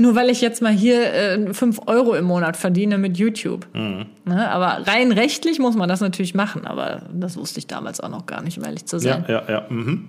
[0.00, 3.66] Nur weil ich jetzt mal hier äh, 5 Euro im Monat verdiene mit YouTube.
[3.74, 4.06] Ne?
[4.48, 8.24] Aber rein rechtlich muss man das natürlich machen, aber das wusste ich damals auch noch
[8.26, 9.24] gar nicht, um ehrlich zu Ja, sein.
[9.26, 9.66] ja, ja.
[9.68, 10.06] Mhm.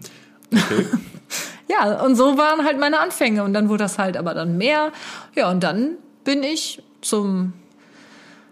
[1.72, 4.92] Ja, und so waren halt meine Anfänge und dann wurde das halt aber dann mehr.
[5.36, 7.54] Ja, und dann bin ich zum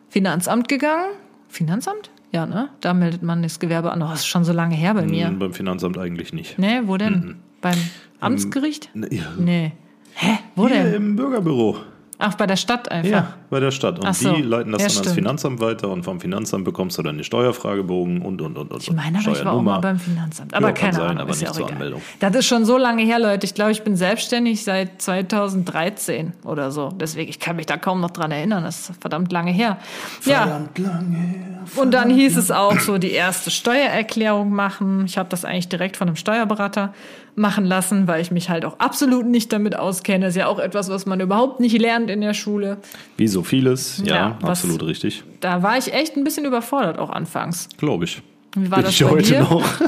[0.10, 1.13] Finanzamt gegangen.
[1.49, 2.12] Finanzamt?
[2.31, 2.69] Ja, ne?
[2.79, 4.03] Da meldet man das Gewerbe an.
[4.03, 5.29] Oh, das ist schon so lange her bei mir.
[5.31, 6.60] Beim Finanzamt eigentlich nicht.
[6.60, 7.38] Nee, wo denn?
[7.60, 7.77] Beim
[8.19, 8.91] Amtsgericht?
[8.93, 9.23] Ne, ja.
[9.38, 9.71] Nee.
[10.13, 10.38] Hä?
[10.55, 10.93] Wo Hier denn?
[10.93, 11.77] im Bürgerbüro.
[12.19, 13.12] Ach, bei der Stadt einfach.
[13.12, 13.99] Ja, bei der Stadt.
[13.99, 14.34] Und so.
[14.34, 15.15] die leiten das Ja, dann ans stimmt.
[15.15, 18.82] Finanzamt weiter und vom Finanzamt bekommst du dann den Steuerfragebogen und, und, und, und.
[18.82, 20.53] Ich meine, aber ich war auch mal beim Finanzamt.
[20.56, 21.73] Aber Ja, kann keine sein, Ahnung, aber ist ja nicht zur egal.
[21.75, 22.01] Anmeldung.
[22.19, 23.45] Das ist schon so lange her, Leute.
[23.45, 26.89] Ich glaube, ich bin selbstständig seit 2013 oder so.
[26.89, 28.63] Deswegen, ich kann mich da kaum noch dran erinnern.
[28.63, 29.77] Das ist verdammt lange her.
[30.25, 31.36] Ja, Verdammt lange.
[31.75, 35.06] und dann hieß es auch so, die erste Steuererklärung machen.
[35.06, 36.93] Ich habe das eigentlich direkt von einem Steuerberater
[37.38, 40.26] machen lassen, weil ich mich halt auch absolut nicht damit auskenne.
[40.26, 42.78] Das ist ja auch etwas, was man überhaupt nicht lernt in der Schule.
[43.15, 45.23] Wie so vieles, ja, Ja, was- absolut richtig.
[45.39, 47.69] Da war ich echt ein bisschen überfordert auch anfangs.
[47.78, 48.21] Glaube ich.
[48.56, 49.39] Wie war Bin das ich bei heute dir?
[49.41, 49.63] noch.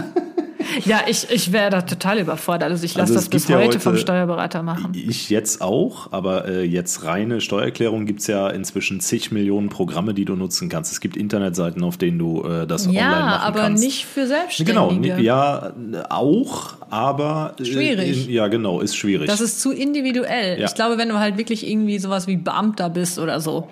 [0.85, 2.69] Ja, ich, ich wäre da total überfordert.
[2.69, 4.91] Also ich lasse Also es das bis gibt ja heute vom heute- Steuerberater machen.
[4.93, 10.25] Ich jetzt auch, aber äh, jetzt reine Steuererklärung gibt's ja inzwischen zig Millionen Programme, die
[10.25, 10.91] du nutzen kannst.
[10.91, 13.83] Es gibt Internetseiten, auf denen du äh, das online Ja, machen aber kannst.
[13.83, 15.15] nicht für Selbstständige.
[15.15, 15.71] Genau, ja,
[16.09, 18.27] auch, aber äh, Schwierig.
[18.27, 19.27] In, ja, genau, ist schwierig.
[19.27, 20.59] Das ist zu individuell.
[20.59, 20.65] Ja.
[20.65, 23.67] Ich glaube, wenn du halt wirklich irgendwie sowas wie Beamter bist oder so,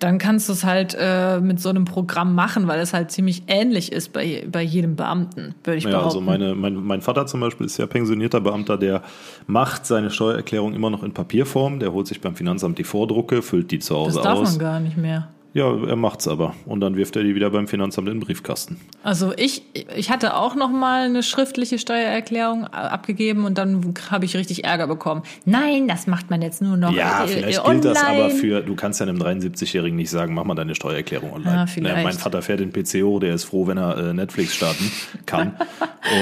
[0.00, 3.44] dann kannst du es halt äh, mit so einem Programm machen, weil es halt ziemlich
[3.46, 6.18] ähnlich ist bei, bei jedem Beamten, würde ich ja, behaupten.
[6.18, 9.02] also meine, mein, mein Vater zum Beispiel ist ja pensionierter Beamter, der
[9.46, 11.78] macht seine Steuererklärung immer noch in Papierform.
[11.78, 14.50] Der holt sich beim Finanzamt die Vordrucke, füllt die zu das Hause darf aus.
[14.50, 15.28] man gar nicht mehr.
[15.54, 16.54] Ja, er macht's aber.
[16.64, 18.80] Und dann wirft er die wieder beim Finanzamt in den Briefkasten.
[19.02, 19.62] Also ich,
[19.94, 24.86] ich hatte auch noch mal eine schriftliche Steuererklärung abgegeben und dann habe ich richtig Ärger
[24.86, 25.22] bekommen.
[25.44, 28.30] Nein, das macht man jetzt nur noch Ja, äh, vielleicht äh, gilt das aber online.
[28.30, 31.56] für, du kannst ja einem 73-Jährigen nicht sagen, mach mal deine Steuererklärung online.
[31.56, 31.96] Ja, vielleicht.
[31.96, 34.90] Ne, mein Vater fährt den PCO, der ist froh, wenn er äh, Netflix starten
[35.26, 35.54] kann.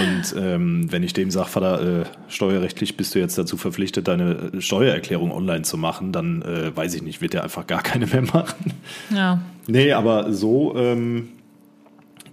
[0.01, 4.51] Und ähm, wenn ich dem sage, Vater, äh, steuerrechtlich bist du jetzt dazu verpflichtet, deine
[4.61, 8.23] Steuererklärung online zu machen, dann äh, weiß ich nicht, wird er einfach gar keine mehr
[8.23, 8.75] machen.
[9.11, 9.19] Ja.
[9.66, 11.28] Nee, aber so, ähm,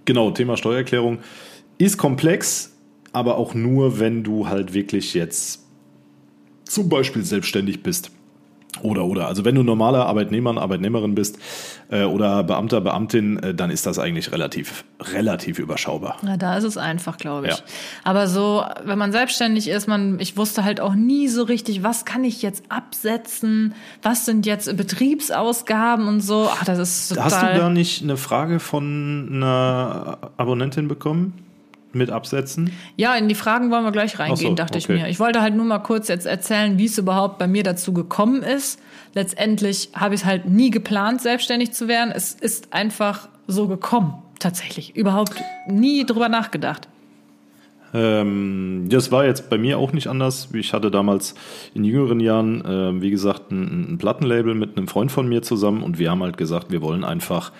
[0.04, 1.18] genau, Thema Steuererklärung
[1.78, 2.76] ist komplex,
[3.12, 5.64] aber auch nur, wenn du halt wirklich jetzt
[6.64, 8.10] zum Beispiel selbstständig bist.
[8.82, 9.26] Oder, oder.
[9.26, 11.38] Also wenn du normaler Arbeitnehmer, Arbeitnehmerin bist
[11.90, 16.16] äh, oder Beamter, Beamtin, äh, dann ist das eigentlich relativ, relativ überschaubar.
[16.24, 17.54] Ja, da ist es einfach, glaube ich.
[17.54, 17.64] Ja.
[18.04, 22.04] Aber so, wenn man selbstständig ist, man, ich wusste halt auch nie so richtig, was
[22.04, 26.48] kann ich jetzt absetzen, was sind jetzt Betriebsausgaben und so.
[26.50, 27.24] Ach, das ist total.
[27.24, 31.32] Hast du da nicht eine Frage von einer Abonnentin bekommen
[31.92, 32.72] mit Absätzen?
[32.96, 35.00] Ja, in die Fragen wollen wir gleich reingehen, so, dachte ich okay.
[35.00, 35.08] mir.
[35.08, 38.42] Ich wollte halt nur mal kurz jetzt erzählen, wie es überhaupt bei mir dazu gekommen
[38.42, 38.80] ist.
[39.14, 42.12] Letztendlich habe ich es halt nie geplant, selbstständig zu werden.
[42.14, 44.96] Es ist einfach so gekommen, tatsächlich.
[44.96, 45.34] Überhaupt
[45.66, 46.88] nie drüber nachgedacht.
[47.94, 50.48] Ähm, das war jetzt bei mir auch nicht anders.
[50.52, 51.34] Ich hatte damals
[51.74, 55.82] in jüngeren Jahren, äh, wie gesagt, ein, ein Plattenlabel mit einem Freund von mir zusammen
[55.82, 57.52] und wir haben halt gesagt, wir wollen einfach.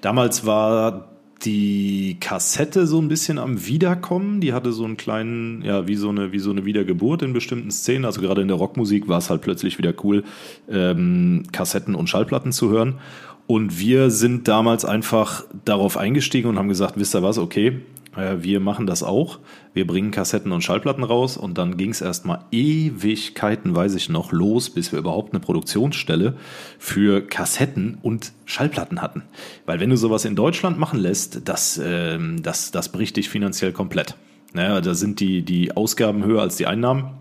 [0.00, 1.11] Damals war
[1.44, 4.40] die Kassette so ein bisschen am Wiederkommen.
[4.40, 7.70] Die hatte so einen kleinen, ja, wie so eine, wie so eine Wiedergeburt in bestimmten
[7.70, 8.04] Szenen.
[8.04, 10.24] Also gerade in der Rockmusik war es halt plötzlich wieder cool,
[10.68, 12.98] ähm, Kassetten und Schallplatten zu hören.
[13.46, 17.80] Und wir sind damals einfach darauf eingestiegen und haben gesagt, wisst ihr was, okay,
[18.14, 19.38] wir machen das auch.
[19.72, 24.32] Wir bringen Kassetten und Schallplatten raus und dann ging es erstmal Ewigkeiten, weiß ich noch,
[24.32, 26.34] los, bis wir überhaupt eine Produktionsstelle
[26.78, 29.22] für Kassetten und Schallplatten hatten.
[29.64, 33.72] Weil wenn du sowas in Deutschland machen lässt, das, ähm, das, das bricht dich finanziell
[33.72, 34.14] komplett.
[34.52, 37.12] Naja, da sind die, die Ausgaben höher als die Einnahmen.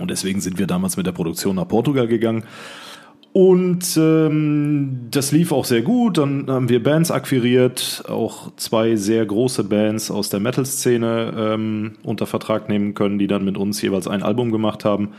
[0.00, 2.44] Und deswegen sind wir damals mit der Produktion nach Portugal gegangen.
[3.36, 6.18] Und ähm, das lief auch sehr gut.
[6.18, 12.28] Dann haben wir Bands akquiriert, auch zwei sehr große Bands aus der Metal-Szene ähm, unter
[12.28, 15.14] Vertrag nehmen können, die dann mit uns jeweils ein Album gemacht haben.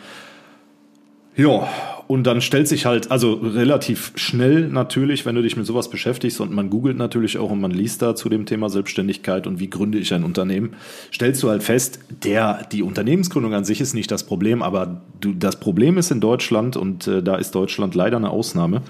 [1.36, 1.68] Ja,
[2.08, 6.40] und dann stellt sich halt, also relativ schnell natürlich, wenn du dich mit sowas beschäftigst
[6.40, 9.70] und man googelt natürlich auch und man liest da zu dem Thema Selbstständigkeit und wie
[9.70, 10.76] gründe ich ein Unternehmen,
[11.12, 15.34] stellst du halt fest, der, die Unternehmensgründung an sich ist nicht das Problem, aber du,
[15.34, 18.82] das Problem ist in Deutschland und äh, da ist Deutschland leider eine Ausnahme.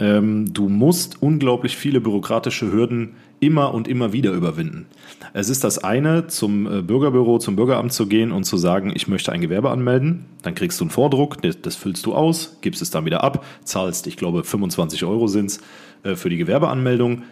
[0.00, 4.86] Ähm, du musst unglaublich viele bürokratische Hürden immer und immer wieder überwinden.
[5.34, 9.08] Es ist das eine, zum äh, Bürgerbüro, zum Bürgeramt zu gehen und zu sagen, ich
[9.08, 10.24] möchte ein Gewerbe anmelden.
[10.42, 14.06] Dann kriegst du einen Vordruck, das, füllst du aus, gibst es dann wieder ab, zahlst,
[14.06, 15.60] ich glaube, 25 Euro sind's
[16.02, 17.22] äh, für die Gewerbeanmeldung.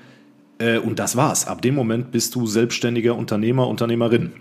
[0.59, 1.47] Äh, und das war's.
[1.47, 4.33] Ab dem Moment bist du selbstständiger Unternehmer, Unternehmerin.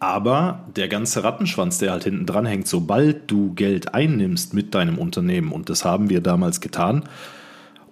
[0.00, 4.98] Aber der ganze Rattenschwanz, der halt hinten dran hängt, sobald du Geld einnimmst mit deinem
[4.98, 7.04] Unternehmen, und das haben wir damals getan,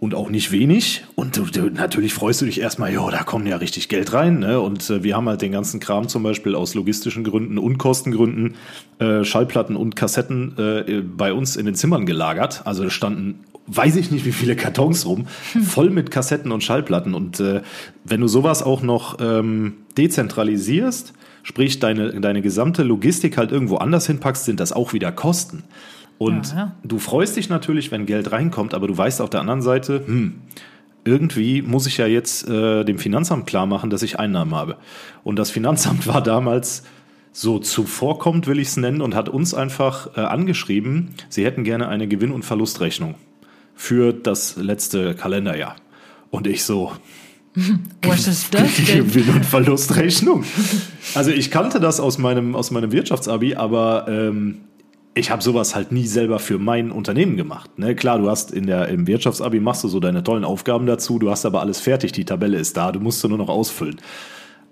[0.01, 1.05] und auch nicht wenig.
[1.17, 4.39] Und du, du, natürlich freust du dich erstmal, jo, da kommt ja richtig Geld rein.
[4.39, 4.61] Ne?
[4.61, 8.55] Und äh, wir haben halt den ganzen Kram zum Beispiel aus logistischen Gründen und Kostengründen
[9.01, 12.63] äh, Schallplatten und Kassetten äh, bei uns in den Zimmern gelagert.
[12.65, 13.41] Also da standen
[13.71, 15.27] weiß ich nicht, wie viele Kartons rum,
[15.67, 17.13] voll mit Kassetten und Schallplatten.
[17.13, 17.61] Und äh,
[18.05, 21.13] wenn du sowas auch noch ähm, dezentralisierst,
[21.49, 25.65] sprich deine, deine gesamte Logistik halt irgendwo anders hinpackst, sind das auch wieder Kosten.
[26.19, 26.77] Und Ja, ja.
[26.83, 30.35] du freust dich natürlich, wenn Geld reinkommt, aber du weißt auf der anderen Seite, hm,
[31.07, 34.77] irgendwie muss ich ja jetzt äh, dem Finanzamt klar machen, dass ich Einnahmen habe.
[35.25, 36.83] Und das Finanzamt war damals
[37.33, 41.89] so zuvorkommt, will ich es nennen, und hat uns einfach äh, angeschrieben, sie hätten gerne
[41.89, 43.15] eine Gewinn- und Verlustrechnung
[43.75, 45.77] für das letzte Kalenderjahr.
[46.31, 46.93] Und ich so,
[48.03, 49.07] Was ist das denn?
[49.07, 50.45] Gewinn- und Verlustrechnung.
[51.15, 54.59] Also ich kannte das aus meinem, aus meinem Wirtschaftsabi, aber ähm,
[55.15, 57.79] ich habe sowas halt nie selber für mein Unternehmen gemacht.
[57.79, 57.95] Ne?
[57.95, 61.31] Klar, du hast in der, im Wirtschaftsabi machst du so deine tollen Aufgaben dazu, du
[61.31, 63.97] hast aber alles fertig, die Tabelle ist da, du musst sie nur noch ausfüllen.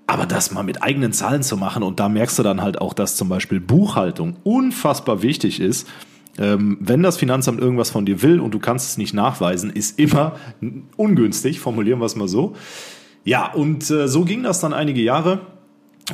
[0.06, 2.94] Aber das mal mit eigenen Zahlen zu machen und da merkst du dann halt auch,
[2.94, 5.88] dass zum Beispiel Buchhaltung unfassbar wichtig ist.
[6.38, 9.98] Ähm, wenn das Finanzamt irgendwas von dir will und du kannst es nicht nachweisen, ist
[9.98, 10.36] immer
[10.96, 12.54] ungünstig, formulieren wir es mal so.
[13.24, 15.40] Ja, und äh, so ging das dann einige Jahre.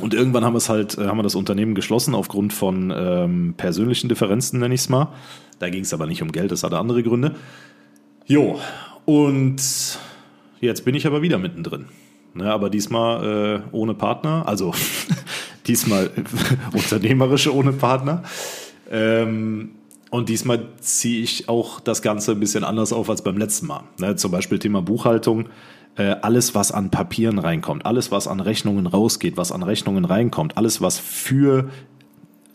[0.01, 3.53] Und irgendwann haben wir es halt, äh, haben wir das Unternehmen geschlossen aufgrund von ähm,
[3.57, 5.09] persönlichen Differenzen, nenne ich es mal.
[5.59, 7.35] Da ging es aber nicht um Geld, das hatte andere Gründe.
[8.25, 8.59] Jo,
[9.05, 9.61] und
[10.61, 11.85] jetzt bin ich aber wieder mittendrin.
[12.33, 14.73] Ne, aber diesmal äh, ohne Partner, also
[15.67, 16.09] diesmal
[16.73, 18.23] unternehmerische ohne Partner.
[18.89, 19.71] Ähm,
[20.13, 23.83] und diesmal ziehe ich auch das Ganze ein bisschen anders auf als beim letzten Mal.
[23.99, 25.49] Ne, zum Beispiel Thema Buchhaltung.
[25.95, 30.55] Äh, alles, was an Papieren reinkommt, alles, was an Rechnungen rausgeht, was an Rechnungen reinkommt,
[30.55, 31.71] alles, was für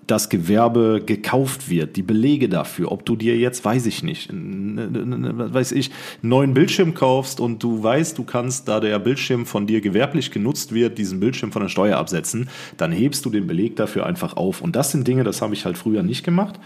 [0.07, 5.73] das Gewerbe gekauft wird, die Belege dafür, ob du dir jetzt, weiß ich nicht, weiß
[5.73, 5.91] ich,
[6.23, 10.31] einen neuen Bildschirm kaufst und du weißt, du kannst, da der Bildschirm von dir gewerblich
[10.31, 14.37] genutzt wird, diesen Bildschirm von der Steuer absetzen, dann hebst du den Beleg dafür einfach
[14.37, 14.63] auf.
[14.63, 16.61] Und das sind Dinge, das habe ich halt früher nicht gemacht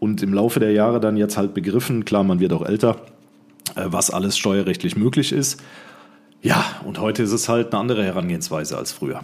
[0.00, 2.96] und im Laufe der Jahre dann jetzt halt begriffen, klar, man wird auch älter,
[3.76, 5.62] äh, was alles steuerrechtlich möglich ist.
[6.42, 9.22] Ja, und heute ist es halt eine andere Herangehensweise als früher.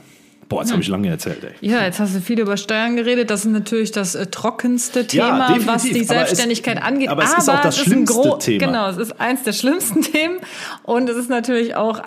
[0.49, 1.69] Boah, jetzt habe ich lange erzählt, ey.
[1.69, 3.31] Ja, jetzt hast du viel über Steuern geredet.
[3.31, 5.67] Das ist natürlich das äh, trockenste Thema, definitiv.
[5.67, 7.09] was die Aber es- Selbstständigkeit angeht.
[7.09, 8.67] aber es ist auch das schlimmste Thema.
[8.67, 10.37] Genau, es ist eins der schlimmsten Themen
[10.85, 12.01] und es ist natürlich auch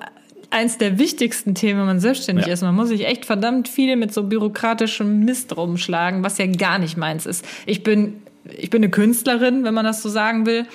[0.52, 2.54] eins der wichtigsten Themen, wenn man selbstständig Ja.
[2.54, 2.62] ist.
[2.62, 6.96] Man muss sich echt verdammt viel mit so bürokratischem Mist rumschlagen, was ja gar nicht
[6.98, 7.44] meins ist.
[7.66, 8.22] Ich bin
[8.58, 10.66] ich bin eine Künstlerin, wenn man das so sagen will.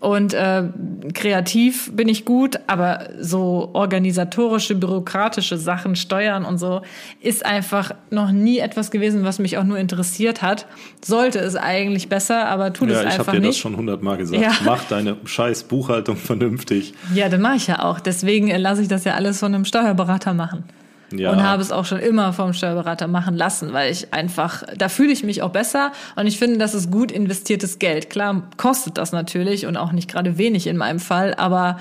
[0.00, 0.64] Und äh,
[1.14, 6.82] kreativ bin ich gut, aber so organisatorische, bürokratische Sachen, Steuern und so,
[7.20, 10.66] ist einfach noch nie etwas gewesen, was mich auch nur interessiert hat.
[11.04, 13.60] Sollte es eigentlich besser, aber tut Ja, es ich einfach habe dir das nicht.
[13.60, 14.42] schon hundertmal gesagt.
[14.42, 14.50] Ja.
[14.64, 16.94] Mach deine scheiß Buchhaltung vernünftig.
[17.14, 18.00] Ja, das mache ich ja auch.
[18.00, 20.64] Deswegen äh, lasse ich das ja alles von einem Steuerberater machen.
[21.18, 21.30] Ja.
[21.30, 25.12] Und habe es auch schon immer vom Steuerberater machen lassen, weil ich einfach, da fühle
[25.12, 28.10] ich mich auch besser und ich finde, das ist gut investiertes Geld.
[28.10, 31.78] Klar kostet das natürlich und auch nicht gerade wenig in meinem Fall, aber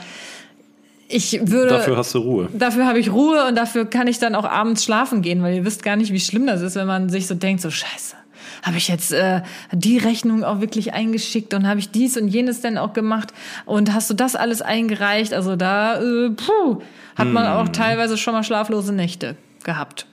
[1.08, 1.70] ich würde.
[1.70, 2.50] Dafür hast du Ruhe.
[2.54, 5.66] Dafür habe ich Ruhe und dafür kann ich dann auch abends schlafen gehen, weil ihr
[5.66, 8.16] wisst gar nicht, wie schlimm das ist, wenn man sich so denkt, so scheiße.
[8.64, 9.42] Habe ich jetzt äh,
[9.72, 13.34] die Rechnung auch wirklich eingeschickt und habe ich dies und jenes denn auch gemacht
[13.66, 15.34] und hast du das alles eingereicht?
[15.34, 16.82] Also da äh, puh,
[17.16, 17.74] hat man auch Hm.
[17.74, 20.08] teilweise schon mal schlaflose Nächte gehabt.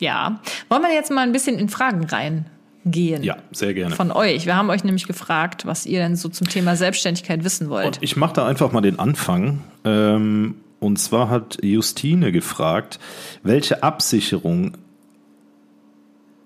[0.00, 3.22] Ja, wollen wir jetzt mal ein bisschen in Fragen reingehen?
[3.22, 3.94] Ja, sehr gerne.
[3.94, 4.46] Von euch.
[4.46, 7.86] Wir haben euch nämlich gefragt, was ihr denn so zum Thema Selbstständigkeit wissen wollt.
[7.86, 9.60] Und ich mache da einfach mal den Anfang.
[9.84, 12.98] Ähm, und zwar hat Justine gefragt,
[13.42, 14.72] welche Absicherung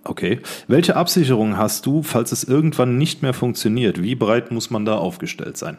[0.06, 0.40] Okay.
[0.68, 4.02] Welche Absicherung hast du, falls es irgendwann nicht mehr funktioniert?
[4.02, 5.78] Wie breit muss man da aufgestellt sein?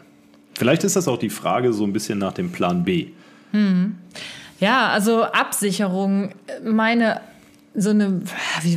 [0.58, 3.10] Vielleicht ist das auch die Frage so ein bisschen nach dem Plan B.
[4.60, 6.32] Ja, also Absicherung,
[6.64, 7.22] meine,
[7.74, 8.22] so eine,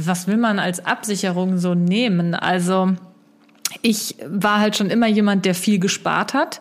[0.04, 2.34] was will man als Absicherung so nehmen?
[2.34, 2.94] Also
[3.82, 6.60] ich war halt schon immer jemand, der viel gespart hat.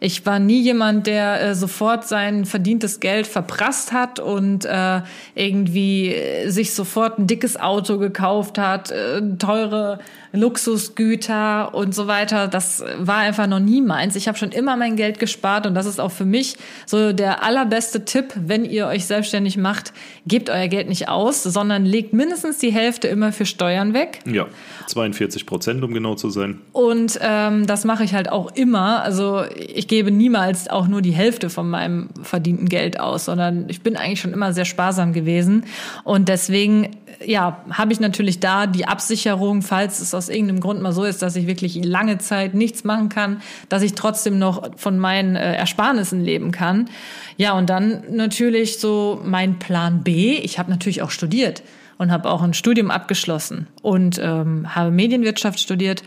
[0.00, 5.00] Ich war nie jemand, der äh, sofort sein verdientes Geld verprasst hat und äh,
[5.34, 6.14] irgendwie
[6.46, 9.98] sich sofort ein dickes Auto gekauft hat, äh, teure
[10.32, 12.48] Luxusgüter und so weiter.
[12.48, 14.16] Das war einfach noch nie meins.
[14.16, 17.42] Ich habe schon immer mein Geld gespart und das ist auch für mich so der
[17.42, 19.92] allerbeste Tipp, wenn ihr euch selbstständig macht.
[20.26, 24.20] Gebt euer Geld nicht aus, sondern legt mindestens die Hälfte immer für Steuern weg.
[24.26, 24.46] Ja,
[24.86, 26.60] 42 Prozent, um genau zu sein.
[26.72, 29.02] Und ähm, das mache ich halt auch immer.
[29.02, 33.82] Also ich gebe niemals auch nur die Hälfte von meinem verdienten Geld aus, sondern ich
[33.82, 35.64] bin eigentlich schon immer sehr sparsam gewesen.
[36.04, 36.90] Und deswegen,
[37.24, 41.22] ja, habe ich natürlich da die Absicherung, falls es aus irgendeinem Grund mal so ist,
[41.22, 45.54] dass ich wirklich lange Zeit nichts machen kann, dass ich trotzdem noch von meinen äh,
[45.54, 46.90] Ersparnissen leben kann.
[47.36, 50.34] Ja, und dann natürlich so mein Plan B.
[50.38, 51.62] Ich habe natürlich auch studiert
[51.96, 56.02] und habe auch ein Studium abgeschlossen und ähm, habe Medienwirtschaft studiert.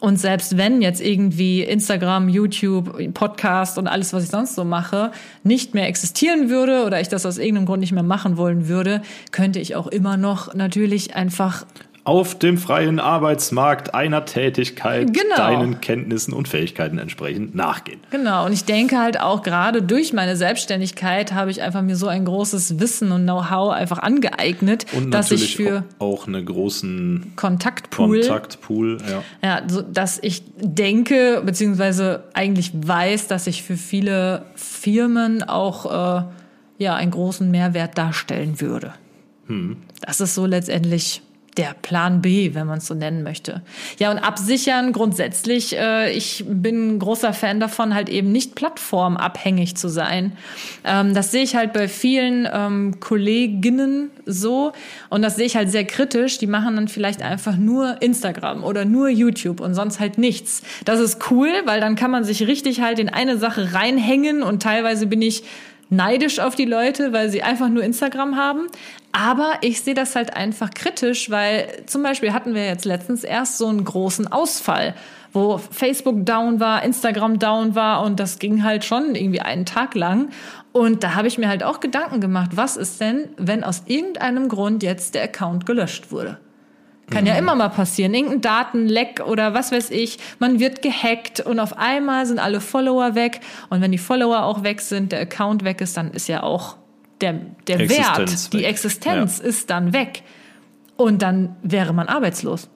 [0.00, 5.12] Und selbst wenn jetzt irgendwie Instagram, YouTube, Podcast und alles, was ich sonst so mache,
[5.44, 9.02] nicht mehr existieren würde oder ich das aus irgendeinem Grund nicht mehr machen wollen würde,
[9.30, 11.64] könnte ich auch immer noch natürlich einfach
[12.04, 15.36] auf dem freien Arbeitsmarkt einer Tätigkeit Genau.
[15.36, 17.98] deinen Kenntnissen und Fähigkeiten entsprechend nachgehen.
[18.10, 22.06] Genau, und ich denke halt auch gerade durch meine Selbstständigkeit habe ich einfach mir so
[22.06, 28.20] ein großes Wissen und Know-how einfach angeeignet, Und dass ich für auch einen großen Kontaktpool,
[28.20, 28.98] Kontaktpool.
[29.10, 29.22] Ja.
[29.42, 36.24] ja, so, dass ich denke, beziehungsweise eigentlich weiß, dass ich für viele Firmen auch äh,
[36.76, 38.92] ja einen großen Mehrwert darstellen würde.
[40.00, 41.22] Das ist so letztendlich
[41.56, 43.62] der Plan B, wenn man es so nennen möchte.
[43.98, 49.88] Ja, und absichern grundsätzlich, äh, ich bin großer Fan davon, halt eben nicht plattformabhängig zu
[49.88, 50.32] sein.
[50.84, 54.72] Ähm, das sehe ich halt bei vielen ähm, Kolleginnen so
[55.10, 56.38] und das sehe ich halt sehr kritisch.
[56.38, 60.62] Die machen dann vielleicht einfach nur Instagram oder nur YouTube und sonst halt nichts.
[60.84, 64.62] Das ist cool, weil dann kann man sich richtig halt in eine Sache reinhängen und
[64.62, 65.44] teilweise bin ich
[65.90, 68.66] neidisch auf die Leute, weil sie einfach nur Instagram haben.
[69.16, 73.58] Aber ich sehe das halt einfach kritisch, weil zum Beispiel hatten wir jetzt letztens erst
[73.58, 74.96] so einen großen Ausfall,
[75.32, 79.94] wo Facebook down war, Instagram down war und das ging halt schon irgendwie einen Tag
[79.94, 80.30] lang.
[80.72, 84.48] Und da habe ich mir halt auch Gedanken gemacht, was ist denn, wenn aus irgendeinem
[84.48, 86.40] Grund jetzt der Account gelöscht wurde?
[87.08, 88.14] Kann ja immer mal passieren.
[88.14, 90.18] Irgendein Datenleck oder was weiß ich.
[90.40, 93.42] Man wird gehackt und auf einmal sind alle Follower weg.
[93.70, 96.78] Und wenn die Follower auch weg sind, der Account weg ist, dann ist ja auch
[97.24, 98.66] der, der Existenz Wert, die weg.
[98.66, 100.22] Existenz ist dann weg.
[100.96, 102.68] Und dann wäre man arbeitslos.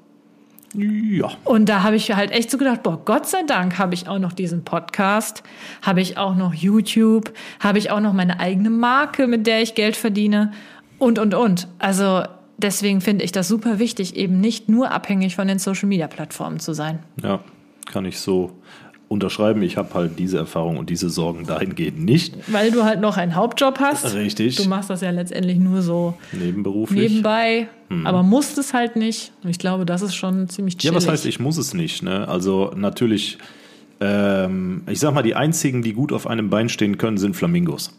[0.74, 1.30] ja.
[1.44, 4.18] Und da habe ich halt echt so gedacht, boah, Gott sei Dank habe ich auch
[4.18, 5.42] noch diesen Podcast,
[5.82, 9.74] habe ich auch noch YouTube, habe ich auch noch meine eigene Marke, mit der ich
[9.74, 10.52] Geld verdiene
[10.98, 11.68] und, und, und.
[11.78, 12.24] Also
[12.56, 16.98] deswegen finde ich das super wichtig, eben nicht nur abhängig von den Social-Media-Plattformen zu sein.
[17.22, 17.40] Ja,
[17.86, 18.52] kann ich so
[19.08, 19.62] unterschreiben.
[19.62, 22.34] Ich habe halt diese Erfahrung und diese Sorgen dahingehend nicht.
[22.52, 24.14] Weil du halt noch einen Hauptjob hast.
[24.14, 24.56] Richtig.
[24.56, 27.10] Du machst das ja letztendlich nur so Nebenberuflich.
[27.10, 27.68] nebenbei,
[28.04, 29.32] aber musst es halt nicht.
[29.42, 30.92] Und ich glaube, das ist schon ziemlich chillig.
[30.92, 32.02] Ja, was heißt, ich muss es nicht.
[32.02, 32.28] Ne?
[32.28, 33.38] Also natürlich,
[34.00, 37.98] ähm, ich sag mal, die einzigen, die gut auf einem Bein stehen können, sind Flamingos.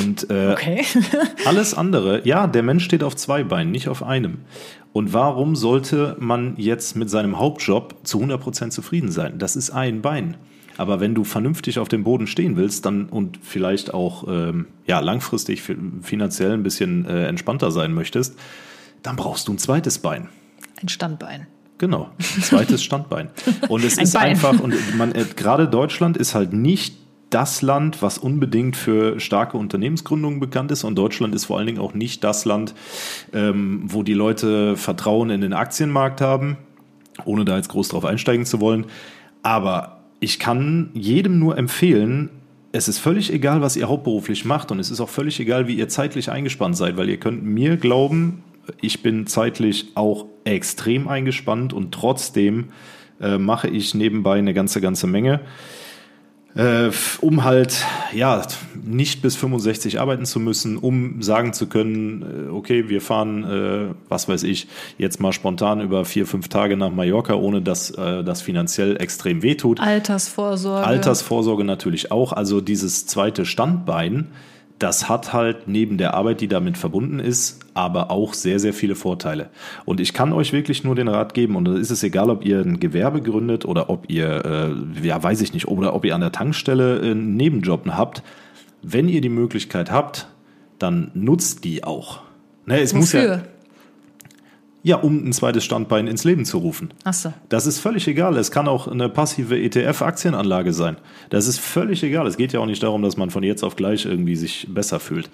[0.00, 0.82] Und äh, Okay.
[1.44, 4.38] alles andere, ja, der Mensch steht auf zwei Beinen, nicht auf einem.
[4.92, 9.38] Und warum sollte man jetzt mit seinem Hauptjob zu 100% zufrieden sein?
[9.38, 10.36] Das ist ein Bein.
[10.78, 15.00] Aber wenn du vernünftig auf dem Boden stehen willst, dann und vielleicht auch ähm, ja,
[15.00, 18.38] langfristig fi- finanziell ein bisschen äh, entspannter sein möchtest,
[19.02, 20.28] dann brauchst du ein zweites Bein.
[20.82, 21.46] Ein Standbein.
[21.78, 23.28] Genau, ein zweites Standbein.
[23.68, 24.22] Und es Ein ist Bein.
[24.30, 26.96] einfach, und man, äh, gerade Deutschland ist halt nicht
[27.30, 30.84] das Land, was unbedingt für starke Unternehmensgründungen bekannt ist.
[30.84, 32.74] Und Deutschland ist vor allen Dingen auch nicht das Land,
[33.32, 36.56] ähm, wo die Leute Vertrauen in den Aktienmarkt haben,
[37.24, 38.86] ohne da jetzt groß drauf einsteigen zu wollen.
[39.42, 42.30] Aber ich kann jedem nur empfehlen,
[42.72, 45.74] es ist völlig egal, was ihr hauptberuflich macht und es ist auch völlig egal, wie
[45.74, 48.42] ihr zeitlich eingespannt seid, weil ihr könnt mir glauben,
[48.80, 52.68] ich bin zeitlich auch extrem eingespannt und trotzdem
[53.20, 55.40] äh, mache ich nebenbei eine ganze, ganze Menge,
[56.56, 56.90] äh,
[57.20, 58.42] um halt ja
[58.84, 63.94] nicht bis 65 arbeiten zu müssen, um sagen zu können, äh, okay, wir fahren, äh,
[64.08, 68.24] was weiß ich, jetzt mal spontan über vier, fünf Tage nach Mallorca, ohne dass äh,
[68.24, 69.80] das finanziell extrem wehtut.
[69.80, 70.86] Altersvorsorge.
[70.86, 72.32] Altersvorsorge natürlich auch.
[72.32, 74.28] Also dieses zweite Standbein,
[74.78, 78.94] das hat halt neben der Arbeit, die damit verbunden ist, aber auch sehr, sehr viele
[78.94, 79.48] Vorteile.
[79.84, 82.44] Und ich kann euch wirklich nur den Rat geben, und da ist es egal, ob
[82.44, 86.14] ihr ein Gewerbe gründet oder ob ihr, äh, ja, weiß ich nicht, oder ob ihr
[86.14, 88.22] an der Tankstelle einen Nebenjob habt.
[88.82, 90.28] Wenn ihr die Möglichkeit habt,
[90.78, 92.20] dann nutzt die auch.
[92.66, 93.42] Ne, es muss ja, Wofür?
[94.86, 96.94] Ja, um ein zweites Standbein ins Leben zu rufen.
[97.02, 97.32] Ach so.
[97.48, 98.36] Das ist völlig egal.
[98.36, 100.96] Es kann auch eine passive ETF-Aktienanlage sein.
[101.28, 102.28] Das ist völlig egal.
[102.28, 105.00] Es geht ja auch nicht darum, dass man von jetzt auf gleich irgendwie sich besser
[105.00, 105.28] fühlt.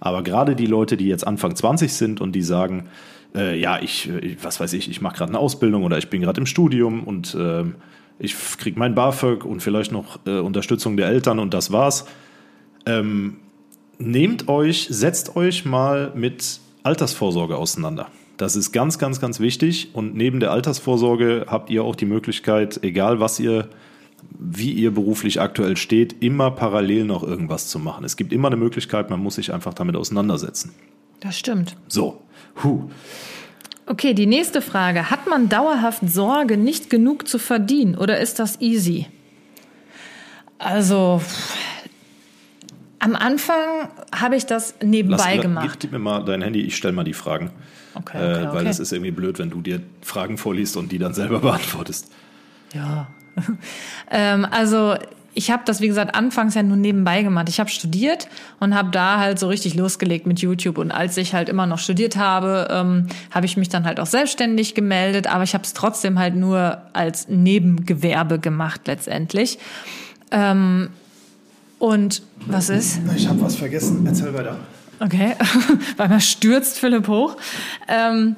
[0.00, 2.88] Aber gerade die Leute, die jetzt Anfang 20 sind und die sagen,
[3.34, 6.22] äh, ja, ich, äh, was weiß ich, ich mache gerade eine Ausbildung oder ich bin
[6.22, 7.64] gerade im Studium und äh,
[8.18, 12.06] ich krieg mein BAföG und vielleicht noch äh, Unterstützung der Eltern und das war's.
[12.86, 13.36] Ähm,
[13.98, 18.06] nehmt euch, setzt euch mal mit Altersvorsorge auseinander.
[18.36, 19.90] Das ist ganz, ganz, ganz wichtig.
[19.94, 23.68] Und neben der Altersvorsorge habt ihr auch die Möglichkeit, egal was ihr,
[24.38, 28.04] wie ihr beruflich aktuell steht, immer parallel noch irgendwas zu machen.
[28.04, 30.74] Es gibt immer eine Möglichkeit, man muss sich einfach damit auseinandersetzen.
[31.20, 31.76] Das stimmt.
[31.88, 32.20] So,
[32.62, 32.88] huh.
[33.86, 35.10] Okay, die nächste Frage.
[35.10, 39.06] Hat man dauerhaft Sorge, nicht genug zu verdienen oder ist das easy?
[40.58, 41.20] Also,
[42.98, 45.68] am Anfang habe ich das nebenbei Lass- gemacht.
[45.72, 47.50] Gib, gib mir mal dein Handy, ich stelle mal die Fragen.
[47.94, 48.68] Okay, äh, okay, Weil okay.
[48.68, 52.10] es ist irgendwie blöd, wenn du dir Fragen vorliest und die dann selber beantwortest.
[52.72, 53.08] Ja.
[54.10, 54.96] ähm, also
[55.34, 57.48] ich habe das, wie gesagt, anfangs ja nur nebenbei gemacht.
[57.48, 58.28] Ich habe studiert
[58.60, 60.78] und habe da halt so richtig losgelegt mit YouTube.
[60.78, 64.06] Und als ich halt immer noch studiert habe, ähm, habe ich mich dann halt auch
[64.06, 65.26] selbstständig gemeldet.
[65.26, 69.58] Aber ich habe es trotzdem halt nur als Nebengewerbe gemacht letztendlich.
[70.30, 70.90] Ähm,
[71.80, 73.00] und was ist?
[73.16, 74.06] Ich habe was vergessen.
[74.06, 74.56] Erzähl weiter.
[75.00, 75.34] Okay,
[75.96, 77.36] weil man stürzt Philipp hoch.
[77.88, 78.36] Ähm,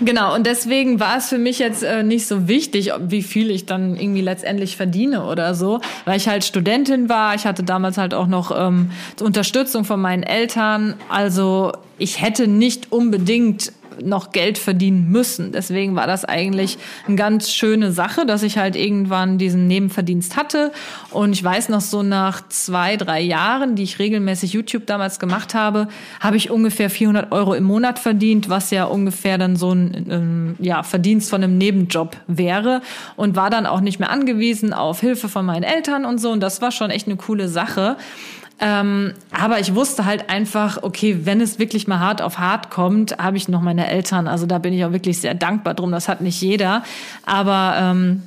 [0.00, 3.66] Genau, und deswegen war es für mich jetzt äh, nicht so wichtig, wie viel ich
[3.66, 7.34] dann irgendwie letztendlich verdiene oder so, weil ich halt Studentin war.
[7.34, 8.90] Ich hatte damals halt auch noch ähm,
[9.20, 10.94] Unterstützung von meinen Eltern.
[11.08, 13.72] Also ich hätte nicht unbedingt
[14.02, 15.52] noch Geld verdienen müssen.
[15.52, 20.72] Deswegen war das eigentlich eine ganz schöne Sache, dass ich halt irgendwann diesen Nebenverdienst hatte.
[21.10, 25.54] Und ich weiß noch so nach zwei, drei Jahren, die ich regelmäßig YouTube damals gemacht
[25.54, 25.88] habe,
[26.20, 30.56] habe ich ungefähr 400 Euro im Monat verdient, was ja ungefähr dann so ein ähm,
[30.58, 32.82] ja, Verdienst von einem Nebenjob wäre.
[33.16, 36.30] Und war dann auch nicht mehr angewiesen auf Hilfe von meinen Eltern und so.
[36.30, 37.96] Und das war schon echt eine coole Sache.
[38.58, 43.18] Ähm, aber ich wusste halt einfach, okay, wenn es wirklich mal hart auf hart kommt,
[43.18, 44.28] habe ich noch meine Eltern.
[44.28, 45.92] Also da bin ich auch wirklich sehr dankbar drum.
[45.92, 46.82] Das hat nicht jeder.
[47.26, 48.22] Aber ähm,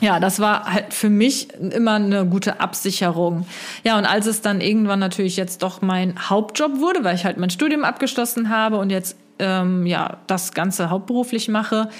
[0.00, 3.46] ja, das war halt für mich immer eine gute Absicherung.
[3.84, 7.36] Ja, und als es dann irgendwann natürlich jetzt doch mein Hauptjob wurde, weil ich halt
[7.36, 11.90] mein Studium abgeschlossen habe und jetzt ähm, ja das Ganze hauptberuflich mache,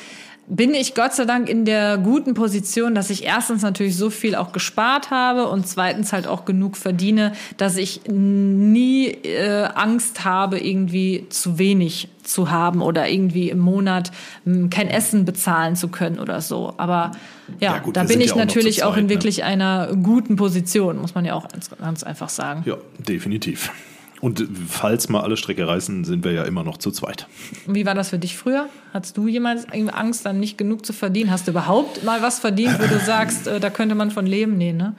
[0.49, 4.35] bin ich Gott sei Dank in der guten Position, dass ich erstens natürlich so viel
[4.37, 10.59] auch gespart habe und zweitens halt auch genug verdiene, dass ich nie äh, Angst habe,
[10.59, 14.13] irgendwie zu wenig zu haben oder irgendwie im Monat
[14.45, 16.75] mh, hm, kein Essen bezahlen zu können oder so.
[16.77, 17.13] Aber
[17.59, 19.11] ja, ja gut, da bin ich ja natürlich auch, zweit, auch in ne?
[19.11, 19.45] wirklich ne?
[19.45, 22.63] einer guten Position, muss man ja auch ganz, ganz einfach sagen.
[22.67, 23.73] Ja, definitiv.
[24.21, 27.27] Und falls mal alle Strecke reißen, sind wir ja immer noch zu zweit.
[27.67, 28.69] Wie war das für dich früher?
[28.93, 31.31] Hattest du jemals Angst, dann nicht genug zu verdienen?
[31.31, 34.57] Hast du überhaupt mal was verdient, wo du sagst, äh, da könnte man von leben?
[34.57, 34.95] Nee, ne?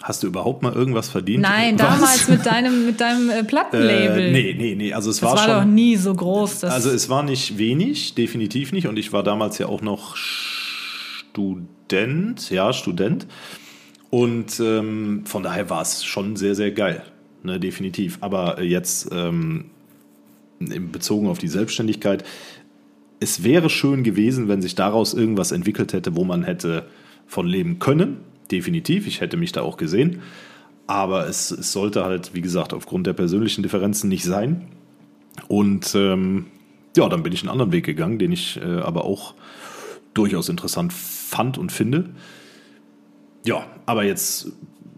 [0.00, 1.42] Hast du überhaupt mal irgendwas verdient?
[1.42, 1.86] Nein, was?
[1.86, 4.26] damals mit deinem, mit deinem äh, Plattenlabel.
[4.26, 4.94] Äh, nee, nee, nee.
[4.94, 6.64] Also es das war, war schon, doch nie so groß.
[6.64, 8.86] also es war nicht wenig, definitiv nicht.
[8.86, 13.26] Und ich war damals ja auch noch Student, ja, Student.
[14.08, 17.02] Und ähm, von daher war es schon sehr, sehr geil
[17.42, 18.18] ne, definitiv.
[18.20, 19.66] Aber jetzt ähm,
[20.58, 22.24] bezogen auf die Selbstständigkeit,
[23.20, 26.86] es wäre schön gewesen, wenn sich daraus irgendwas entwickelt hätte, wo man hätte
[27.26, 28.18] von leben können.
[28.50, 30.22] Definitiv, ich hätte mich da auch gesehen.
[30.86, 34.66] Aber es, es sollte halt, wie gesagt, aufgrund der persönlichen Differenzen nicht sein.
[35.46, 36.46] Und ähm,
[36.96, 39.34] ja, dann bin ich einen anderen Weg gegangen, den ich äh, aber auch
[40.14, 42.10] durchaus interessant fand und finde.
[43.44, 44.52] Ja, aber jetzt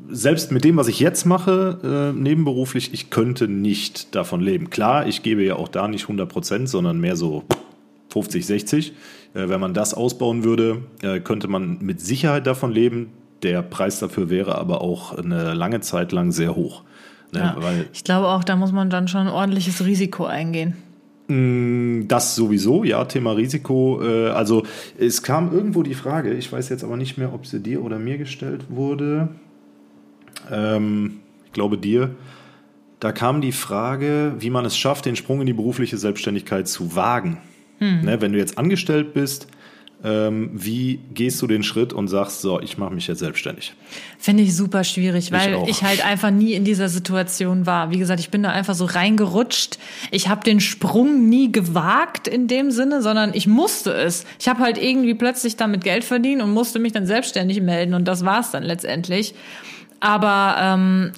[0.09, 4.70] selbst mit dem, was ich jetzt mache, äh, nebenberuflich, ich könnte nicht davon leben.
[4.70, 7.44] Klar, ich gebe ja auch da nicht 100 Prozent, sondern mehr so
[8.11, 8.92] 50, 60.
[9.34, 13.11] Äh, wenn man das ausbauen würde, äh, könnte man mit Sicherheit davon leben.
[13.42, 16.82] Der Preis dafür wäre aber auch eine lange Zeit lang sehr hoch.
[17.32, 17.40] Ne?
[17.40, 20.76] Ja, Weil, ich glaube auch, da muss man dann schon ein ordentliches Risiko eingehen.
[21.28, 24.00] Mm, das sowieso, ja, Thema Risiko.
[24.03, 24.64] Äh, also
[24.98, 27.98] es kam irgendwo die Frage, ich weiß jetzt aber nicht mehr, ob sie dir oder
[27.98, 29.28] mir gestellt wurde
[30.51, 32.14] ähm, ich glaube dir,
[33.01, 36.95] da kam die Frage, wie man es schafft, den Sprung in die berufliche Selbstständigkeit zu
[36.95, 37.38] wagen.
[37.78, 38.03] Hm.
[38.03, 39.49] Ne, wenn du jetzt angestellt bist,
[40.05, 43.74] ähm, wie gehst du den Schritt und sagst, so, ich mache mich jetzt selbstständig?
[44.18, 47.90] Finde ich super schwierig, weil ich, ich, halt einfach nie in dieser Situation war.
[47.90, 49.78] Wie gesagt, ich bin da einfach so reingerutscht.
[50.11, 54.24] Ich habe den Sprung nie gewagt in dem Sinne, sondern ich musste es.
[54.40, 58.07] Ich habe halt irgendwie plötzlich damit Geld verdient und musste mich dann selbstständig melden und
[58.07, 59.34] das war's dann letztendlich.
[60.03, 61.12] Aber ähm,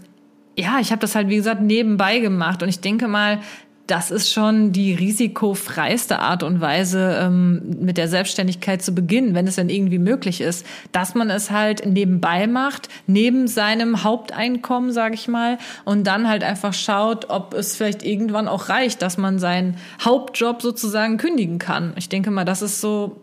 [0.58, 2.62] ja, ich habe das halt, wie gesagt, nebenbei gemacht.
[2.62, 3.40] Und ich denke mal,
[3.86, 9.46] das ist schon die risikofreiste Art und Weise, ähm, mit der Selbstständigkeit zu beginnen, wenn
[9.46, 15.14] es denn irgendwie möglich ist, dass man es halt nebenbei macht, neben seinem Haupteinkommen, sage
[15.14, 15.56] ich mal,
[15.86, 20.60] und dann halt einfach schaut, ob es vielleicht irgendwann auch reicht, dass man seinen Hauptjob
[20.60, 21.94] sozusagen kündigen kann.
[21.96, 23.16] Ich denke mal, das ist so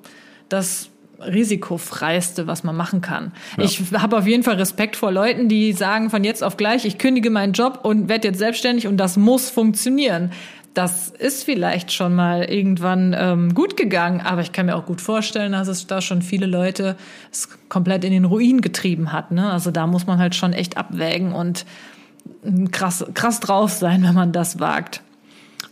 [0.49, 0.90] das
[1.25, 3.31] risikofreiste, was man machen kann.
[3.57, 3.63] Ja.
[3.63, 6.97] Ich habe auf jeden Fall Respekt vor Leuten, die sagen von jetzt auf gleich, ich
[6.97, 10.31] kündige meinen Job und werde jetzt selbstständig und das muss funktionieren.
[10.73, 15.01] Das ist vielleicht schon mal irgendwann ähm, gut gegangen, aber ich kann mir auch gut
[15.01, 16.95] vorstellen, dass es da schon viele Leute
[17.29, 19.31] es komplett in den Ruin getrieben hat.
[19.31, 19.51] Ne?
[19.51, 21.65] Also da muss man halt schon echt abwägen und
[22.71, 25.01] krass, krass drauf sein, wenn man das wagt.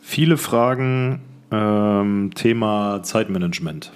[0.01, 1.21] Viele Fragen
[1.51, 3.91] ähm, Thema Zeitmanagement.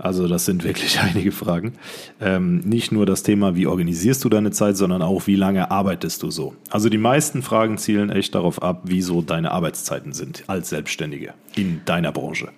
[0.00, 1.74] Also das sind wirklich einige Fragen.
[2.20, 6.22] Ähm, nicht nur das Thema, wie organisierst du deine Zeit, sondern auch, wie lange arbeitest
[6.22, 6.54] du so.
[6.70, 11.34] Also die meisten Fragen zielen echt darauf ab, wie so deine Arbeitszeiten sind als Selbstständige
[11.54, 12.48] in deiner Branche.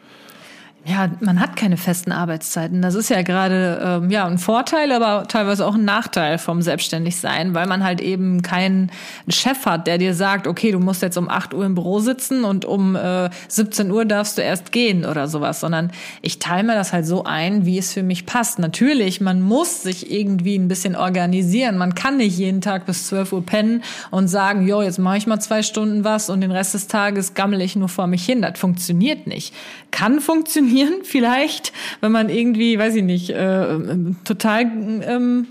[0.84, 2.82] Ja, man hat keine festen Arbeitszeiten.
[2.82, 7.54] Das ist ja gerade ähm, ja ein Vorteil, aber teilweise auch ein Nachteil vom Selbstständigsein,
[7.54, 8.90] weil man halt eben keinen
[9.28, 12.42] Chef hat, der dir sagt, okay, du musst jetzt um 8 Uhr im Büro sitzen
[12.42, 16.74] und um äh, 17 Uhr darfst du erst gehen oder sowas, sondern ich teile mir
[16.74, 18.58] das halt so ein, wie es für mich passt.
[18.58, 21.78] Natürlich, man muss sich irgendwie ein bisschen organisieren.
[21.78, 25.28] Man kann nicht jeden Tag bis 12 Uhr pennen und sagen, jo, jetzt mache ich
[25.28, 28.42] mal zwei Stunden was und den Rest des Tages gammel ich nur vor mich hin.
[28.42, 29.54] Das funktioniert nicht.
[29.92, 33.78] Kann funktionieren funktionieren, vielleicht, wenn man irgendwie, weiß ich nicht, äh,
[34.24, 35.46] total ähm,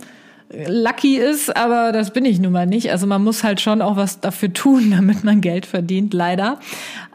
[0.68, 2.92] lucky ist, aber das bin ich nun mal nicht.
[2.92, 6.60] Also man muss halt schon auch was dafür tun, damit man Geld verdient, leider.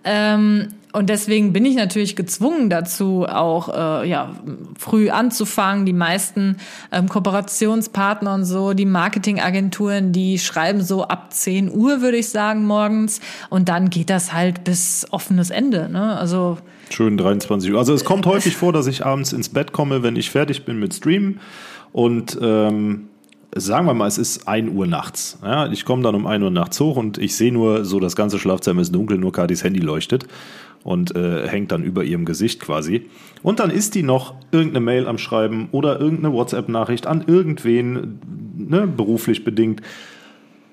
[0.04, 4.34] Ähm, und deswegen bin ich natürlich gezwungen dazu, auch äh, ja
[4.78, 5.84] früh anzufangen.
[5.84, 6.56] Die meisten
[6.90, 12.64] ähm, Kooperationspartner und so, die Marketingagenturen, die schreiben so ab 10 Uhr, würde ich sagen,
[12.64, 13.20] morgens.
[13.50, 15.90] Und dann geht das halt bis offenes Ende.
[15.90, 16.16] Ne?
[16.16, 16.56] Also
[16.88, 17.78] Schön 23 Uhr.
[17.78, 20.78] Also es kommt häufig vor, dass ich abends ins Bett komme, wenn ich fertig bin
[20.78, 21.40] mit Streamen
[21.92, 23.08] und ähm,
[23.54, 25.38] sagen wir mal, es ist 1 Uhr nachts.
[25.42, 28.16] Ja, ich komme dann um 1 Uhr nachts hoch und ich sehe nur, so das
[28.16, 30.26] ganze Schlafzimmer ist dunkel, nur Kadis Handy leuchtet
[30.86, 33.10] und äh, hängt dann über ihrem Gesicht quasi.
[33.42, 38.20] Und dann ist die noch irgendeine Mail am Schreiben oder irgendeine WhatsApp-Nachricht an irgendwen,
[38.56, 39.82] ne, beruflich bedingt.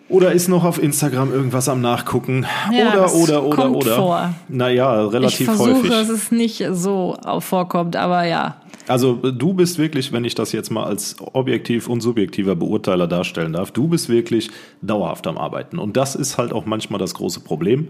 [0.10, 2.46] Oder ist noch auf Instagram irgendwas am Nachgucken?
[2.72, 3.96] Ja, oder, oder, oder, kommt oder.
[3.96, 4.36] vor.
[4.50, 5.90] Naja, relativ ich versuche, häufig.
[5.90, 8.58] dass es nicht so vorkommt, aber ja.
[8.88, 13.54] Also du bist wirklich, wenn ich das jetzt mal als objektiv und subjektiver Beurteiler darstellen
[13.54, 14.50] darf, du bist wirklich
[14.82, 15.80] dauerhaft am Arbeiten.
[15.80, 17.88] Und das ist halt auch manchmal das große Problem,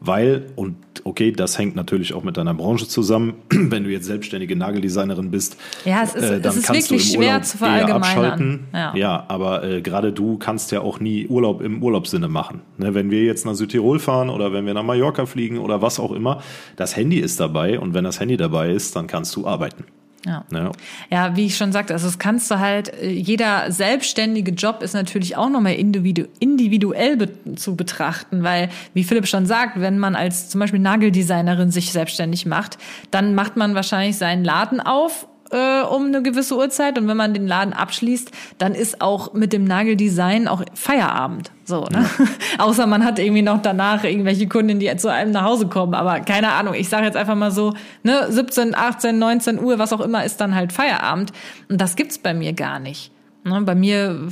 [0.00, 4.54] weil, und okay, das hängt natürlich auch mit deiner Branche zusammen, wenn du jetzt selbstständige
[4.54, 7.44] Nageldesignerin bist, Ja, es ist, äh, dann es ist kannst wirklich du im schwer Urlaub
[7.44, 8.02] zu verallgemeinern.
[8.02, 8.60] abschalten.
[8.72, 8.94] Ja.
[8.96, 12.60] ja, aber äh, gerade du kannst ja auch nie Urlaub im Urlaubssinne machen.
[12.76, 15.98] Ne, wenn wir jetzt nach Südtirol fahren oder wenn wir nach Mallorca fliegen oder was
[15.98, 16.42] auch immer,
[16.76, 19.84] das Handy ist dabei und wenn das Handy dabei ist, dann kannst du arbeiten.
[20.24, 20.44] Ja.
[20.50, 20.72] Ne?
[21.10, 24.94] Ja, wie ich schon sagte, also das kannst du halt, äh, jeder selbstständige Job ist
[24.94, 30.14] natürlich auch nochmal individu individuell be zu betrachten, weil, wie Philipp schon sagt, wenn man
[30.14, 32.78] als zum Beispiel Nageldesignerin sich selbstständig macht,
[33.10, 37.34] dann macht man wahrscheinlich seinen Laden auf äh, um eine gewisse Uhrzeit und wenn man
[37.34, 41.50] den Laden abschließt, dann ist auch mit dem Nageldesign auch Feierabend.
[41.64, 42.08] So, ne?
[42.58, 45.94] Außer man hat irgendwie noch danach irgendwelche Kunden, die zu einem nach Hause kommen.
[45.94, 49.92] Aber keine Ahnung, ich sage jetzt einfach mal so, ne, 17, 18, 19 Uhr, was
[49.92, 51.32] auch immer, ist dann halt Feierabend.
[51.68, 53.10] Und das gibt's bei mir gar nicht.
[53.44, 54.28] Ne, bei mir,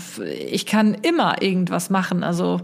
[0.50, 2.22] ich kann immer irgendwas machen.
[2.22, 2.60] Also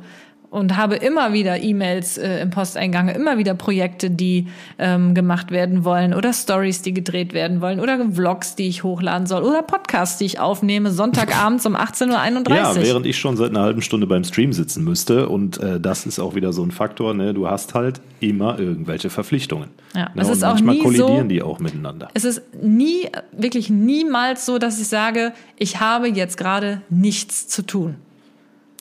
[0.51, 4.47] und habe immer wieder E-Mails äh, im Posteingang, immer wieder Projekte, die
[4.79, 9.27] ähm, gemacht werden wollen oder Stories, die gedreht werden wollen oder Vlogs, die ich hochladen
[9.27, 12.57] soll oder Podcasts, die ich aufnehme, Sonntagabends um 18.31 Uhr.
[12.57, 15.29] Ja, während ich schon seit einer halben Stunde beim Stream sitzen müsste.
[15.29, 17.15] Und äh, das ist auch wieder so ein Faktor.
[17.15, 17.35] Ne?
[17.35, 19.69] Du hast halt immer irgendwelche Verpflichtungen.
[19.95, 20.23] Ja, ne?
[20.23, 22.09] es und ist auch manchmal nie kollidieren so- die auch miteinander.
[22.15, 27.63] Es ist nie, wirklich niemals so, dass ich sage, ich habe jetzt gerade nichts zu
[27.63, 27.97] tun.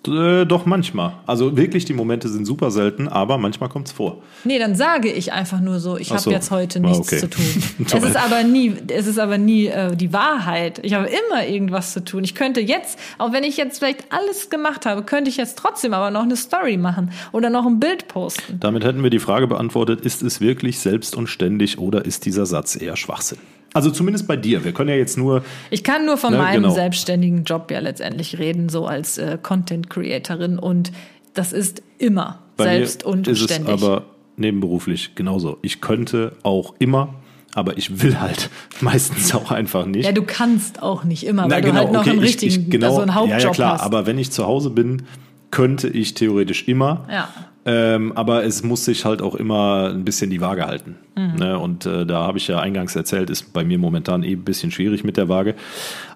[0.06, 1.14] Äh, doch manchmal.
[1.26, 4.22] Also wirklich, die Momente sind super selten, aber manchmal kommt's vor.
[4.44, 6.32] Nee, dann sage ich einfach nur so, ich habe so.
[6.32, 7.18] jetzt heute Ah, nichts okay.
[7.20, 7.46] zu tun.
[7.86, 10.80] es ist aber nie, es ist aber nie äh, die Wahrheit.
[10.84, 12.24] Ich habe immer irgendwas zu tun.
[12.24, 15.94] Ich könnte jetzt, auch wenn ich jetzt vielleicht alles gemacht habe, könnte ich jetzt trotzdem
[15.94, 18.60] aber noch eine Story machen oder noch ein Bild posten.
[18.60, 22.46] Damit hätten wir die Frage beantwortet, ist es wirklich selbst und ständig oder ist dieser
[22.46, 23.40] Satz eher Schwachsinn?
[23.78, 24.64] Also zumindest bei dir.
[24.66, 26.74] Wir können ja jetzt nur, Ich kann nur von Ne, meinem genau.
[26.74, 30.92] selbstständigen Job ja letztendlich reden, so als äh, Content Creatorin und
[31.34, 33.76] das ist immer bei selbst mir und ist ständig.
[33.76, 34.06] es aber
[34.36, 35.58] nebenberuflich genauso.
[35.62, 37.14] Ich könnte auch immer,
[37.56, 38.50] aber ich will halt
[38.82, 40.06] meistens auch einfach nicht.
[40.06, 42.26] ja, du kannst auch nicht immer, Na, weil genau, du halt noch okay, einen ich-
[42.26, 43.82] richtigen, ich, genau, also einen Hauptjob ja, ja, klar, hast.
[43.84, 45.04] aber wenn ich zu Hause bin,
[45.52, 47.06] könnte ich theoretisch immer.
[47.10, 47.30] Ja.
[47.70, 50.96] Ähm, aber es muss sich halt auch immer ein bisschen die Waage halten.
[51.18, 51.36] Mhm.
[51.36, 51.60] Ne?
[51.60, 54.72] Und äh, da habe ich ja eingangs erzählt, ist bei mir momentan eben ein bisschen
[54.72, 55.54] schwierig mit der Waage.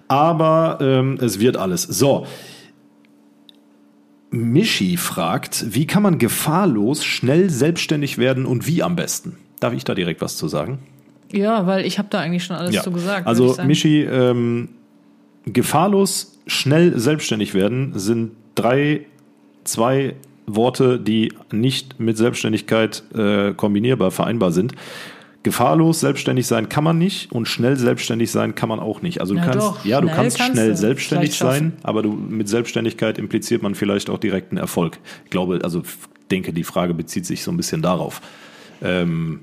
[0.08, 1.82] Aber ähm, es wird alles.
[1.82, 2.26] So.
[4.30, 9.36] Michi fragt, wie kann man gefahrlos schnell selbstständig werden und wie am besten?
[9.60, 10.78] Darf ich da direkt was zu sagen?
[11.30, 12.82] Ja, weil ich habe da eigentlich schon alles Ja.
[12.82, 13.26] zu gesagt.
[13.26, 13.56] Also.
[13.62, 14.70] Michi, ähm,
[15.44, 19.04] gefahrlos schnell selbstständig werden sind drei,
[19.64, 20.14] zwei
[20.54, 24.74] Worte, die nicht mit Selbstständigkeit äh, kombinierbar, vereinbar sind.
[25.42, 29.20] Gefahrlos selbstständig sein kann man nicht und schnell selbstständig sein kann man auch nicht.
[29.20, 32.02] Also du Na kannst, doch, ja, du schnell kannst kannst schnell du selbstständig sein, aber
[32.02, 34.98] du mit Selbstständigkeit impliziert man vielleicht auch direkten Erfolg.
[35.24, 35.82] Ich glaube, also
[36.30, 38.20] denke, die Frage bezieht sich so ein bisschen darauf.
[38.82, 39.40] Ähm,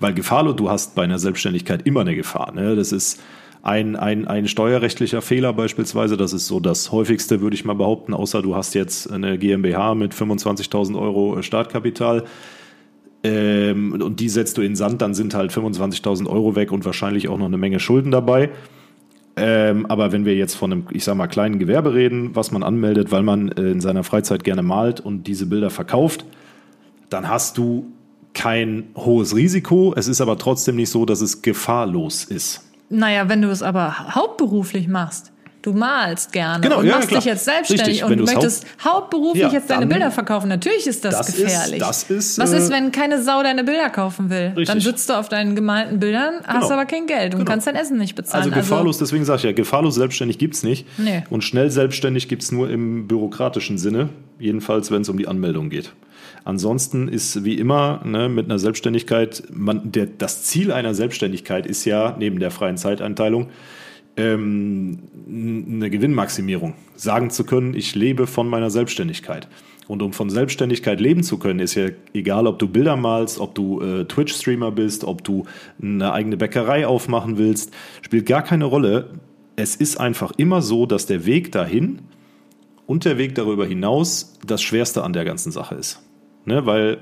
[0.00, 2.52] weil gefahrlos, du hast bei einer Selbstständigkeit immer eine Gefahr.
[2.52, 2.74] Ne?
[2.74, 3.20] Das ist
[3.62, 6.16] ein, ein, ein steuerrechtlicher Fehler beispielsweise.
[6.16, 9.94] Das ist so das häufigste, würde ich mal behaupten, außer du hast jetzt eine GmbH
[9.94, 12.24] mit 25.000 Euro Startkapital.
[13.22, 17.28] ähm, und die setzt du in Sand, dann sind halt 25.000 Euro weg und wahrscheinlich
[17.28, 18.50] auch noch eine Menge Schulden dabei.
[19.36, 22.64] Ähm, aber wenn wir jetzt von einem, ich sag mal, kleinen Gewerbe reden, was man
[22.64, 26.24] anmeldet, weil man äh, in seiner Freizeit gerne malt und diese Bilder verkauft,
[27.08, 27.86] dann hast du
[28.34, 29.94] kein hohes Risiko.
[29.96, 32.71] Es ist aber trotzdem nicht so, dass es gefahrlos ist.
[32.92, 35.30] Naja, wenn du es aber hauptberuflich machst.
[35.62, 37.20] Du malst gerne Genau, und ja, machst klar.
[37.20, 40.48] dich jetzt selbstständig Richtig, und du möchtest hauptberuflich Ja, jetzt deine dann- Bilder verkaufen.
[40.48, 41.78] Natürlich ist das, Das ist- gefährlich.
[41.78, 44.48] das ist, Was äh, ist, wenn keine Sau deine Bilder kaufen will?
[44.48, 44.82] Dann Richtig.
[44.82, 46.72] sitzt du auf deinen gemalten Bildern, hast Genau.
[46.74, 47.50] aber kein Geld und Genau.
[47.52, 48.42] kannst dein Essen nicht bezahlen.
[48.42, 50.84] Also gefahrlos, deswegen sage ich ja, gefahrlos selbstständig gibt's nicht.
[50.98, 51.22] Nee.
[51.30, 54.08] Und schnell selbstständig gibt's nur im bürokratischen Sinne,
[54.40, 55.92] jedenfalls wenn es um die Anmeldung geht.
[56.44, 61.84] Ansonsten ist wie immer ne, mit einer Selbstständigkeit, man, der, das Ziel einer Selbstständigkeit ist
[61.84, 63.48] ja neben der freien Zeiteinteilung
[64.16, 66.74] ähm, eine Gewinnmaximierung.
[66.96, 69.48] Sagen zu können, ich lebe von meiner Selbstständigkeit.
[69.88, 73.54] Und um von Selbstständigkeit leben zu können, ist ja egal, ob du Bilder malst, ob
[73.54, 75.44] du äh, Twitch-Streamer bist, ob du
[75.80, 77.72] eine eigene Bäckerei aufmachen willst,
[78.02, 79.10] spielt gar keine Rolle.
[79.56, 82.00] Es ist einfach immer so, dass der Weg dahin
[82.86, 86.00] und der Weg darüber hinaus das Schwerste an der ganzen Sache ist.
[86.44, 86.98] Ne, weil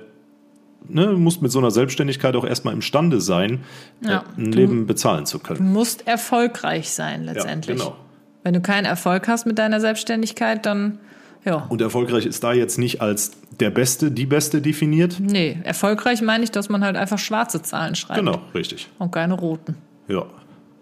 [0.89, 3.61] ne, du musst mit so einer Selbstständigkeit auch erstmal imstande sein,
[4.03, 5.73] Ja, äh, ein du- Leben bezahlen zu Du können.
[5.73, 7.79] musst erfolgreich sein letztendlich.
[7.79, 7.97] genau.
[8.43, 10.99] Wenn du keinen Erfolg hast mit deiner Selbstständigkeit, dann
[11.45, 11.65] ja.
[11.71, 15.17] Und erfolgreich ist da jetzt nicht als der Beste, die Beste definiert.
[15.21, 18.19] Nee, erfolgreich meine ich, dass man halt einfach schwarze Zahlen schreibt.
[18.21, 18.89] Genau, richtig.
[18.99, 19.75] Und keine roten.
[20.07, 20.27] Ja.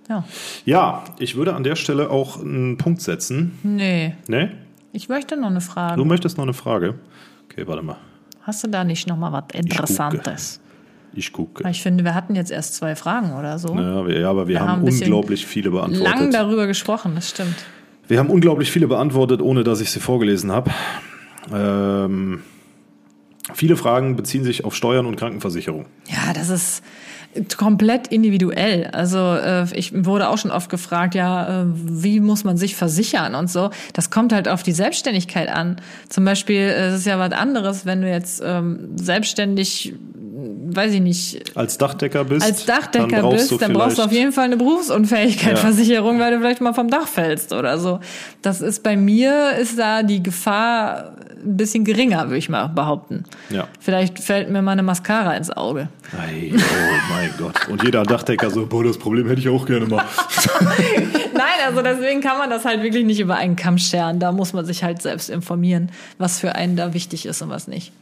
[0.08, 0.24] Ja.
[0.64, 3.56] Ja, ich würde an der Stelle auch einen Punkt setzen.
[3.62, 4.14] Nee.
[4.26, 4.50] Ne?
[4.92, 5.96] Ich möchte noch eine Frage.
[5.96, 6.94] Du möchtest noch eine Frage?
[7.44, 7.98] Okay, warte mal.
[8.48, 10.58] Hast du da nicht noch mal was Interessantes?
[11.12, 11.68] Ich gucke.
[11.68, 13.74] Ich finde, wir hatten jetzt erst zwei Fragen oder so.
[13.74, 16.02] Ja, wir, ja, aber wir, Wir haben haben unglaublich viele beantwortet.
[16.02, 17.56] Lang darüber gesprochen, das stimmt.
[18.06, 20.70] Wir haben unglaublich viele beantwortet, ohne dass ich sie vorgelesen habe.
[21.52, 22.42] Ähm,
[23.52, 25.84] viele Fragen beziehen sich auf Steuern und Krankenversicherung.
[26.06, 26.82] Ja, das ist
[27.56, 28.86] komplett individuell.
[28.92, 33.34] Also äh, ich wurde auch schon oft gefragt, ja, äh, wie muss man sich versichern
[33.34, 33.70] und so.
[33.92, 35.76] Das kommt halt auf die Selbstständigkeit an.
[36.08, 39.94] Zum Beispiel, äh, es ist ja was anderes, wenn du jetzt ähm, selbstständig,
[40.70, 44.02] weiß ich nicht, Als Dachdecker bist, als Dachdecker dann brauchst bist, du dann brauchst du
[44.02, 48.00] auf jeden Fall eine Berufsunfähigkeitsversicherung, weil du vielleicht mal vom Dach fällst oder so.
[48.42, 51.14] Das ist bei mir, ist da die Gefahr
[51.44, 53.24] ein bisschen geringer, würde ich mal behaupten.
[53.50, 53.68] Ja.
[53.80, 55.88] Vielleicht fällt mir mal eine Mascara ins Auge.
[56.18, 56.58] Ei, oh
[57.10, 57.68] mein Gott.
[57.68, 60.04] Und jeder Dachdecker so, boah, das Problem hätte ich auch gerne mal.
[61.34, 64.18] Nein, also deswegen kann man das halt wirklich nicht über einen Kamm scheren.
[64.20, 67.68] Da muss man sich halt selbst informieren, was für einen da wichtig ist und was
[67.68, 67.92] nicht.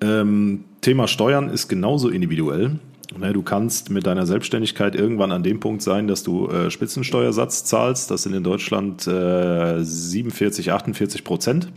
[0.00, 2.78] Ähm, Thema Steuern ist genauso individuell.
[3.18, 7.64] Ne, Du kannst mit deiner Selbstständigkeit irgendwann an dem Punkt sein, dass du äh, Spitzensteuersatz
[7.64, 8.10] zahlst.
[8.10, 11.68] Das sind in Deutschland äh, 47, 48 Prozent.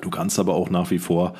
[0.00, 1.34] Du kannst aber auch nach wie vor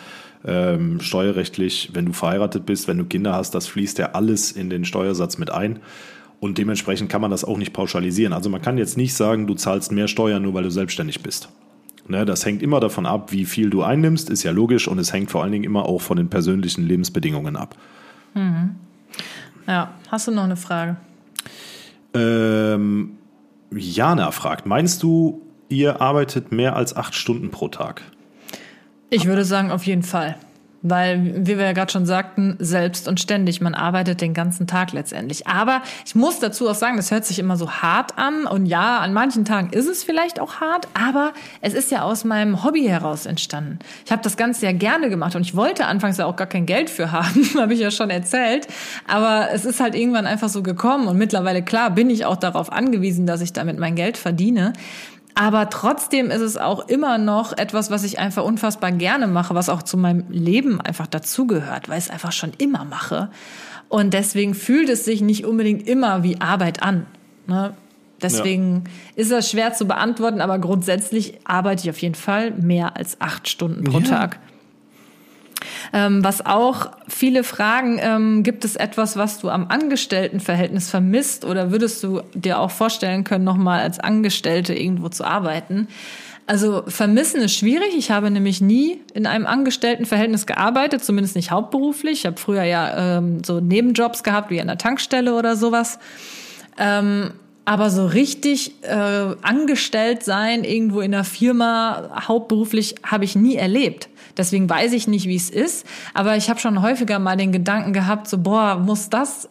[0.44, 4.70] ähm, steuerrechtlich, wenn du verheiratet bist, wenn du Kinder hast, das fließt ja alles in
[4.70, 5.80] den Steuersatz mit ein.
[6.38, 8.32] Und dementsprechend kann man das auch nicht pauschalisieren.
[8.32, 11.48] Also man kann jetzt nicht sagen, du zahlst mehr Steuern, nur weil du selbstständig bist.
[12.08, 14.86] Ne, das hängt immer davon ab, wie viel du einnimmst, ist ja logisch.
[14.86, 17.74] Und es hängt vor allen Dingen immer auch von den persönlichen Lebensbedingungen ab.
[19.66, 20.96] Ja, hast du noch eine Frage?
[22.14, 23.16] Ähm,
[23.72, 28.02] Jana fragt, meinst du, ihr arbeitet mehr als acht Stunden pro Tag?
[29.08, 30.36] Ich würde sagen, auf jeden Fall.
[30.82, 34.92] Weil, wie wir ja gerade schon sagten, selbst und ständig, man arbeitet den ganzen Tag
[34.92, 35.46] letztendlich.
[35.46, 38.46] Aber ich muss dazu auch sagen, das hört sich immer so hart an.
[38.46, 42.24] Und ja, an manchen Tagen ist es vielleicht auch hart, aber es ist ja aus
[42.24, 43.78] meinem Hobby heraus entstanden.
[44.04, 46.66] Ich habe das Ganze ja gerne gemacht und ich wollte anfangs ja auch gar kein
[46.66, 48.68] Geld für haben, habe ich ja schon erzählt.
[49.08, 52.70] Aber es ist halt irgendwann einfach so gekommen und mittlerweile, klar, bin ich auch darauf
[52.70, 54.72] angewiesen, dass ich damit mein Geld verdiene.
[55.38, 59.68] Aber trotzdem ist es auch immer noch etwas, was ich einfach unfassbar gerne mache, was
[59.68, 63.28] auch zu meinem Leben einfach dazugehört, weil ich es einfach schon immer mache.
[63.90, 67.04] Und deswegen fühlt es sich nicht unbedingt immer wie Arbeit an.
[67.46, 67.74] Ne?
[68.22, 68.84] Deswegen
[69.14, 73.46] ist das schwer zu beantworten, aber grundsätzlich arbeite ich auf jeden Fall mehr als acht
[73.46, 74.06] Stunden pro Ja.
[74.06, 74.38] Tag.
[75.92, 81.70] Ähm, was auch viele fragen, ähm, gibt es etwas, was du am Angestelltenverhältnis vermisst oder
[81.70, 85.88] würdest du dir auch vorstellen können, nochmal als Angestellte irgendwo zu arbeiten?
[86.48, 87.96] Also vermissen ist schwierig.
[87.96, 92.20] Ich habe nämlich nie in einem Angestelltenverhältnis gearbeitet, zumindest nicht hauptberuflich.
[92.20, 95.98] Ich habe früher ja ähm, so Nebenjobs gehabt, wie an der Tankstelle oder sowas.
[96.78, 97.32] Ähm,
[97.66, 98.94] aber so richtig äh,
[99.42, 104.08] angestellt sein irgendwo in einer Firma hauptberuflich habe ich nie erlebt.
[104.36, 105.84] Deswegen weiß ich nicht, wie es ist.
[106.14, 109.48] Aber ich habe schon häufiger mal den Gedanken gehabt, so boah, muss das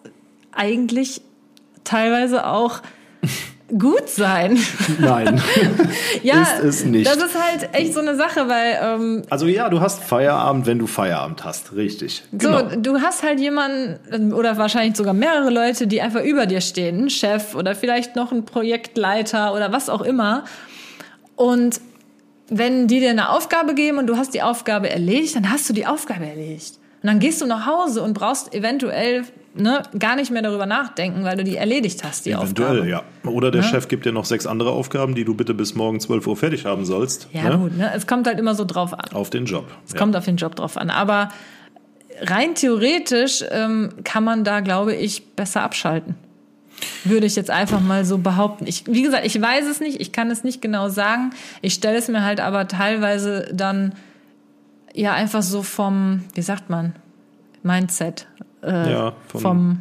[0.54, 1.22] eigentlich
[1.84, 2.82] teilweise auch
[3.80, 4.60] gut sein.
[5.00, 5.42] Nein.
[6.24, 7.08] ja, Ist es nicht.
[7.08, 10.78] Das ist halt echt so eine Sache, weil ähm, Also ja, du hast Feierabend, wenn
[10.80, 11.74] du Feierabend hast.
[11.76, 12.24] Richtig.
[12.32, 12.64] so, Genau.
[12.76, 17.10] du hast halt jemanden oder wahrscheinlich sogar mehrere Leute, die einfach über dir stehen, ein
[17.10, 20.46] Chef oder vielleicht noch ein Projektleiter oder was auch immer.
[21.36, 21.82] Und
[22.48, 25.74] wenn die dir eine Aufgabe geben und du hast die Aufgabe erledigt, dann hast du
[25.74, 26.76] die Aufgabe erledigt.
[27.06, 31.24] Und dann gehst du nach Hause und brauchst eventuell ne, gar nicht mehr darüber nachdenken,
[31.24, 32.90] weil du die erledigt hast, die Eventuell, Aufgabe.
[32.90, 33.04] ja.
[33.30, 36.26] Oder der Chef gibt dir noch sechs andere Aufgaben, die du bitte bis morgen 12
[36.26, 37.28] Uhr fertig haben sollst.
[37.32, 37.60] Ja, ne?
[37.60, 37.92] gut, ne?
[37.94, 39.06] es kommt halt immer so drauf an.
[39.14, 39.68] Auf den Job.
[39.86, 40.00] Es ja.
[40.00, 40.90] kommt auf den Job drauf an.
[40.90, 41.30] Aber
[42.22, 46.16] rein theoretisch ähm, kann man da, glaube ich, besser abschalten.
[47.04, 48.66] Würde ich jetzt einfach mal so behaupten.
[48.66, 51.36] Ich, wie gesagt, ich weiß es nicht, ich kann es nicht genau sagen.
[51.62, 53.94] Ich stelle es mir halt aber teilweise dann
[54.96, 56.94] ja einfach so vom, wie sagt man,
[57.64, 58.28] Mindset.
[58.64, 59.80] Äh, Ja, von- vom,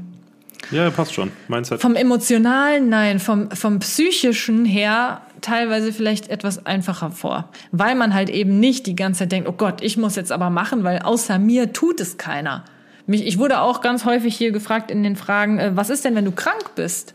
[0.70, 1.30] ja, passt schon.
[1.48, 1.80] Mindset.
[1.80, 7.50] vom emotionalen, nein, vom, vom psychischen her teilweise vielleicht etwas einfacher vor.
[7.70, 10.48] Weil man halt eben nicht die ganze Zeit denkt, oh Gott, ich muss jetzt aber
[10.50, 12.64] machen, weil außer mir tut es keiner.
[13.06, 16.14] Mich, ich wurde auch ganz häufig hier gefragt in den Fragen, äh, was ist denn,
[16.14, 17.14] wenn du krank bist?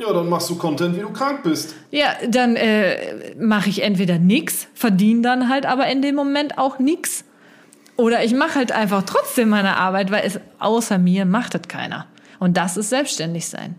[0.00, 1.74] Ja, dann machst du Content, wie du krank bist.
[1.92, 6.78] Ja, dann äh, mache ich entweder nix, verdiene dann halt aber in dem Moment auch
[6.80, 7.24] nix.
[7.98, 12.06] Oder ich mache halt einfach trotzdem meine Arbeit, weil es außer mir macht das keiner.
[12.38, 13.74] Und das ist selbstständig sein.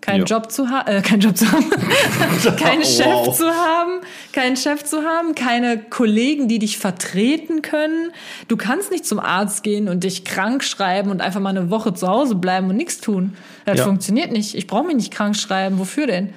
[0.00, 0.36] Keinen Ja.
[0.36, 1.70] Job zu haben, äh, keinen Job zu haben,
[2.56, 3.36] keinen Chef Wow.
[3.36, 4.00] zu haben,
[4.32, 8.10] keinen Chef zu haben, keine Kollegen, die dich vertreten können.
[8.48, 11.94] Du kannst nicht zum Arzt gehen und dich krank schreiben und einfach mal eine Woche
[11.94, 13.32] zu Hause bleiben und nichts tun.
[13.64, 13.84] Das Ja.
[13.84, 14.54] funktioniert nicht.
[14.54, 15.78] Ich brauche mich nicht krank schreiben.
[15.78, 16.32] Wofür denn?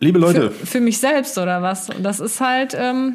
[0.00, 1.88] Liebe Leute, für, für mich selbst oder was.
[1.90, 3.14] Und das ist halt ähm,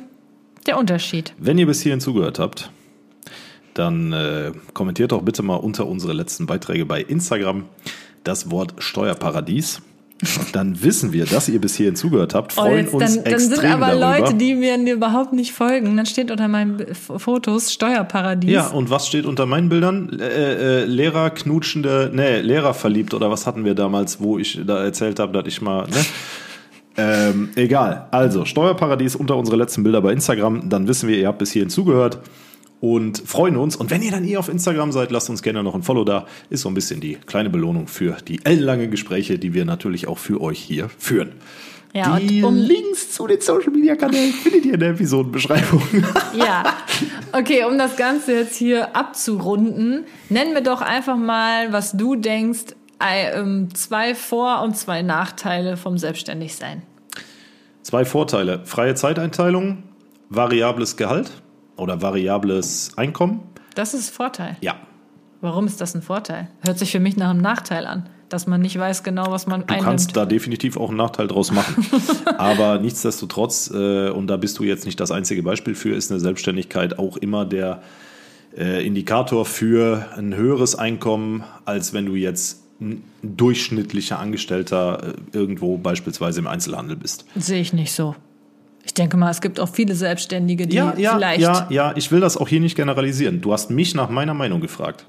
[0.66, 1.34] der Unterschied.
[1.38, 2.72] wenn ihr bis hierhin zugehört habt,
[3.74, 7.66] dann äh, kommentiert doch bitte mal unter unsere letzten Beiträge bei Instagram
[8.24, 9.82] das Wort Steuerparadies.
[10.54, 13.34] Dann wissen wir, dass ihr bis hierhin zugehört habt, Oh, freuen jetzt, uns dann, dann
[13.34, 14.20] extrem sind aber darüber.
[14.20, 15.98] Leute, die mir überhaupt nicht folgen.
[15.98, 18.52] Dann steht unter meinen Fotos Steuerparadies.
[18.52, 20.18] Ja, und was steht unter meinen Bildern?
[20.20, 24.84] Äh, äh, Lehrer knutschende, nee, Lehrer verliebt oder was hatten wir damals, wo ich da
[24.84, 26.06] erzählt habe, dass ich mal, ne?
[26.96, 28.08] ähm, egal.
[28.12, 31.70] Also, Steuerparadies unter unsere letzten Bilder bei Instagram, dann wissen wir, ihr habt bis hierhin
[31.70, 32.20] zugehört
[32.84, 33.78] und freuen uns.
[33.78, 36.28] Und wenn ihr dann eh auf Instagram seid, lasst uns gerne noch ein Follow da.
[36.50, 40.18] Ist so ein bisschen die kleine Belohnung für die ellenlangen Gespräche, die wir natürlich auch
[40.18, 41.32] für euch hier führen.
[41.94, 45.82] Ja, die und um, Links zu den Social Media Kanälen findet ihr in der Episodenbeschreibung.
[46.36, 46.76] ja.
[47.32, 52.76] Okay, um das Ganze jetzt hier abzurunden, nenn mir doch einfach mal, was du denkst,
[53.02, 56.82] äh, ähm, zwei Vor- und zwei Nachteile vom Selbstständigsein.
[57.82, 58.60] Zwei Vorteile.
[58.66, 59.84] Freie Zeiteinteilung,
[60.28, 61.43] variables Gehalt
[61.78, 63.42] oder variables Einkommen.
[63.76, 64.58] Das ist Vorteil.
[64.62, 64.76] Ja.
[65.42, 66.48] Warum ist das ein Vorteil?
[66.62, 69.62] Hört sich für mich nach einem Nachteil an, dass man nicht weiß genau, was man
[69.62, 69.84] Du einnimmt.
[69.86, 71.86] kannst da definitiv auch einen Nachteil draus machen.
[72.38, 76.20] Aber nichtsdestotrotz, äh, und da bist du jetzt nicht das einzige Beispiel für, ist eine
[76.22, 77.82] Selbstständigkeit auch immer der
[78.58, 85.78] äh, Indikator für ein höheres Einkommen, als wenn du jetzt ein durchschnittlicher Angestellter äh, irgendwo
[85.78, 87.26] beispielsweise im Einzelhandel bist.
[87.36, 88.16] Sehe ich nicht so.
[88.86, 91.42] Ich denke mal, es gibt auch viele Selbstständige, die Ja, ja, vielleicht.
[91.42, 93.42] ja, ja, ich will das auch hier nicht generalisieren.
[93.42, 95.06] Du hast mich nach meiner Meinung gefragt.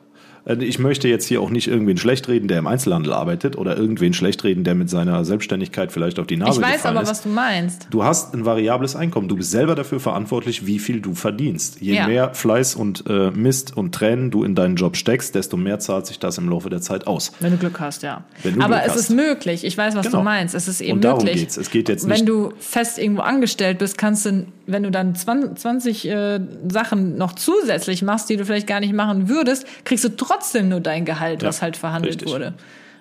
[0.46, 3.76] Äh, Ich möchte jetzt hier auch nicht irgendwen schlecht reden, der im Einzelhandel arbeitet oder
[3.76, 7.02] irgendwen schlecht reden, der mit seiner Selbstständigkeit vielleicht auf die Nase ich weiß gefallen aber,
[7.04, 7.10] ist.
[7.10, 7.86] was du meinst.
[7.90, 9.28] Du hast ein variables Einkommen.
[9.28, 11.80] Du bist selber dafür verantwortlich, wie viel du verdienst.
[11.80, 12.06] Je Ja.
[12.06, 16.06] mehr Fleiß und äh, Mist und Tränen du in deinen Job steckst, desto mehr zahlt
[16.06, 17.32] sich das im Laufe der Zeit aus.
[17.40, 18.24] Wenn du Glück hast, ja.
[18.42, 19.00] Wenn du Aber Glück es hast.
[19.00, 19.64] ist möglich.
[19.64, 20.18] Ich weiß, was Genau.
[20.18, 20.54] du meinst.
[20.54, 21.40] Es ist eben Und darum möglich.
[21.42, 21.56] geht's.
[21.56, 25.14] Es geht jetzt Wenn nicht- du fest irgendwo angestellt bist, kannst du, wenn du dann
[25.14, 26.40] 20, 20 äh,
[26.70, 30.80] Sachen noch zusätzlich machst, die du vielleicht gar nicht machen würdest, kriegst du trotzdem nur
[30.80, 32.32] dein Gehalt, Ja, was halt verhandelt richtig.
[32.32, 32.54] wurde.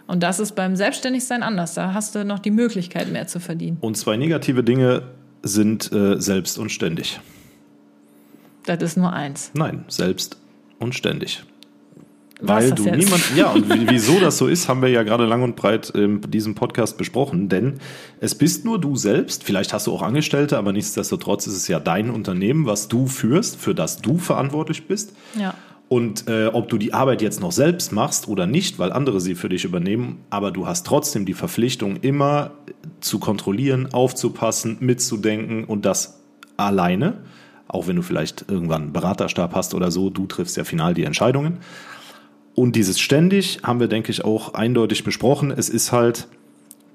[0.05, 1.73] Und das ist beim Selbstständigsein anders.
[1.75, 3.77] Da hast du noch die Möglichkeit, mehr zu verdienen.
[3.79, 5.03] Und zwei negative Dinge
[5.43, 7.19] sind äh, selbst und ständig.
[8.65, 9.51] Das ist nur eins.
[9.53, 10.37] Nein, selbst
[10.79, 11.43] und ständig.
[12.47, 12.97] Weil du jetzt?
[12.97, 15.89] niemand, ja, und wie- wieso das so ist, haben wir ja gerade lang und breit
[15.91, 17.49] in diesem Podcast besprochen.
[17.49, 17.79] Denn
[18.19, 19.43] es bist nur du selbst.
[19.43, 23.57] Vielleicht hast du auch Angestellte, aber nichtsdestotrotz ist es ja dein Unternehmen, was du führst,
[23.57, 25.13] für das du verantwortlich bist.
[25.39, 25.53] Ja.
[25.89, 29.35] Und äh, ob du die Arbeit jetzt noch selbst machst oder nicht, weil andere sie
[29.35, 32.51] für dich übernehmen, aber du hast trotzdem die Verpflichtung, immer
[32.99, 36.21] zu kontrollieren, aufzupassen, mitzudenken und das
[36.57, 37.19] alleine.
[37.67, 41.03] Auch wenn du vielleicht irgendwann einen Beraterstab hast oder so, du triffst ja final die
[41.03, 41.59] Entscheidungen.
[42.55, 45.51] Und dieses ständig haben wir, denke ich, auch eindeutig besprochen.
[45.51, 46.27] Es ist halt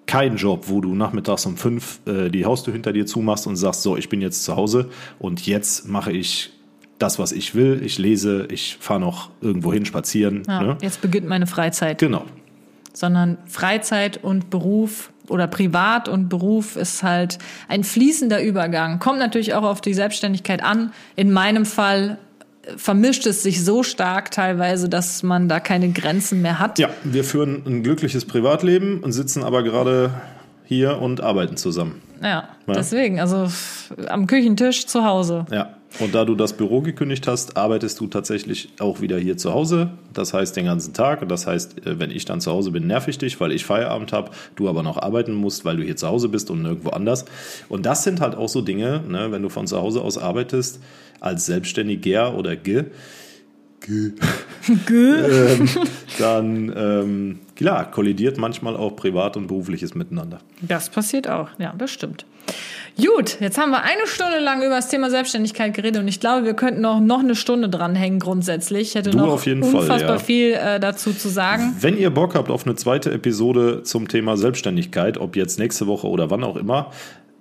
[0.06, 3.82] kein Job, wo du nachmittags um fünf äh, die Haustür hinter dir zumachst und sagst,
[3.82, 4.88] so, ich bin jetzt zu Hause
[5.18, 6.50] und jetzt mache ich
[6.98, 7.80] das, was ich will.
[7.84, 10.42] Ich lese, ich fahre noch irgendwo hin spazieren.
[10.48, 10.62] ja.
[10.62, 10.78] Ne?
[10.80, 11.98] Jetzt beginnt meine Freizeit.
[11.98, 12.24] Genau.
[12.92, 17.38] Sondern Freizeit und Beruf oder privat und Beruf ist halt
[17.68, 18.98] ein fließender Übergang.
[18.98, 20.92] Kommt natürlich auch auf die Selbstständigkeit an.
[21.14, 22.18] In meinem Fall
[22.76, 26.78] vermischt es sich so stark teilweise, dass man da keine Grenzen mehr hat.
[26.78, 30.10] Ja, wir führen ein glückliches Privatleben und sitzen aber gerade
[30.64, 32.02] hier und arbeiten zusammen.
[32.22, 33.48] Ja, ja, deswegen, also
[34.08, 35.46] am Küchentisch zu Hause.
[35.50, 39.52] Ja, und da du das Büro gekündigt hast, arbeitest du tatsächlich auch wieder hier zu
[39.52, 39.90] Hause.
[40.12, 41.28] Das heißt den ganzen Tag.
[41.28, 44.12] Das heißt, äh, wenn ich dann zu Hause bin, nerv ich dich, weil ich Feierabend
[44.12, 47.24] habe, du aber noch arbeiten musst, weil du hier zu Hause bist und nirgendwo anders.
[47.68, 50.80] Und das sind halt auch so Dinge, ne, wenn du von zu Hause aus arbeitest,
[51.20, 52.84] als Selbstständiger oder G,
[53.80, 54.12] G.
[54.68, 55.68] ähm,
[56.18, 60.38] dann ähm, klar, kollidiert manchmal auch Privat und Berufliches miteinander.
[60.60, 62.24] Das passiert auch, ja, das stimmt.
[62.96, 66.44] Gut, jetzt haben wir eine Stunde lang über das Thema Selbstständigkeit geredet und ich glaube,
[66.44, 68.88] wir könnten noch, noch eine Stunde dranhängen grundsätzlich.
[68.88, 70.18] Ich hätte du noch unfassbar Fall, ja.
[70.18, 71.76] viel äh, dazu zu sagen.
[71.80, 76.08] Wenn ihr Bock habt auf eine zweite Episode zum Thema Selbstständigkeit, ob jetzt nächste Woche
[76.08, 76.90] oder wann auch immer,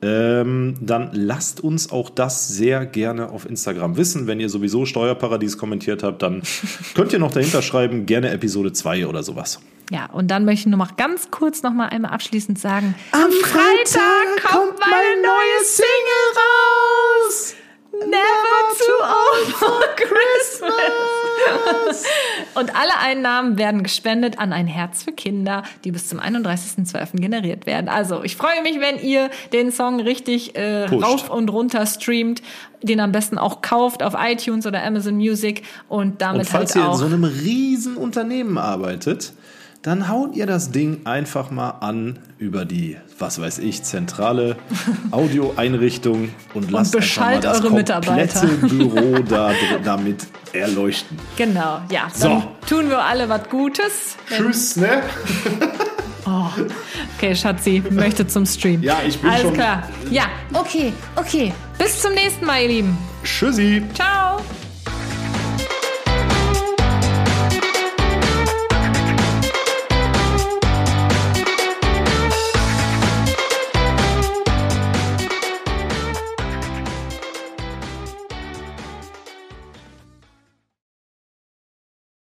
[0.01, 4.27] ähm, dann lasst uns auch das sehr gerne auf Instagram wissen.
[4.27, 6.43] Wenn ihr sowieso Steuerparadies kommentiert habt, dann
[6.95, 9.59] könnt ihr noch dahinter schreiben, gerne Episode 2 oder sowas.
[9.89, 13.31] Ja, und dann möchte ich nur noch ganz kurz noch mal einmal abschließend sagen, am
[13.41, 17.55] Freitag kommt meine neue Single raus!
[18.05, 21.17] Never too old for Christmas.
[22.55, 27.19] Und alle Einnahmen werden gespendet an ein Herz für Kinder, die bis zum 31.12.
[27.19, 27.89] generiert werden.
[27.89, 32.41] Also ich freue mich, wenn ihr den Song richtig äh, rauf und runter streamt,
[32.81, 36.85] den am besten auch kauft auf iTunes oder Amazon Music und damit und falls halt
[36.85, 39.33] ihr in so einem riesen Unternehmen arbeitet,
[39.88, 44.57] dann haut ihr das Ding einfach mal an über die, was weiß ich, zentrale
[45.11, 48.45] Audioeinrichtung und lasst und einfach mal das eure Mitarbeiter.
[48.45, 49.53] Büro da,
[49.85, 51.17] damit erleuchten.
[51.38, 52.09] Genau, ja.
[52.19, 52.43] Dann so.
[52.67, 54.17] tun wir alle was Gutes.
[54.29, 55.01] Tschüss, ne?
[56.29, 56.49] Oh.
[57.15, 58.83] Okay, Schatzi, möchte zum Stream.
[58.83, 59.51] Ja, ich bin Alles schon.
[59.51, 59.89] Alles klar.
[60.11, 61.53] Ja, okay, okay.
[61.79, 62.97] Bis zum nächsten Mal, ihr Lieben.
[63.23, 63.81] Tschüssi.
[63.93, 64.41] Ciao.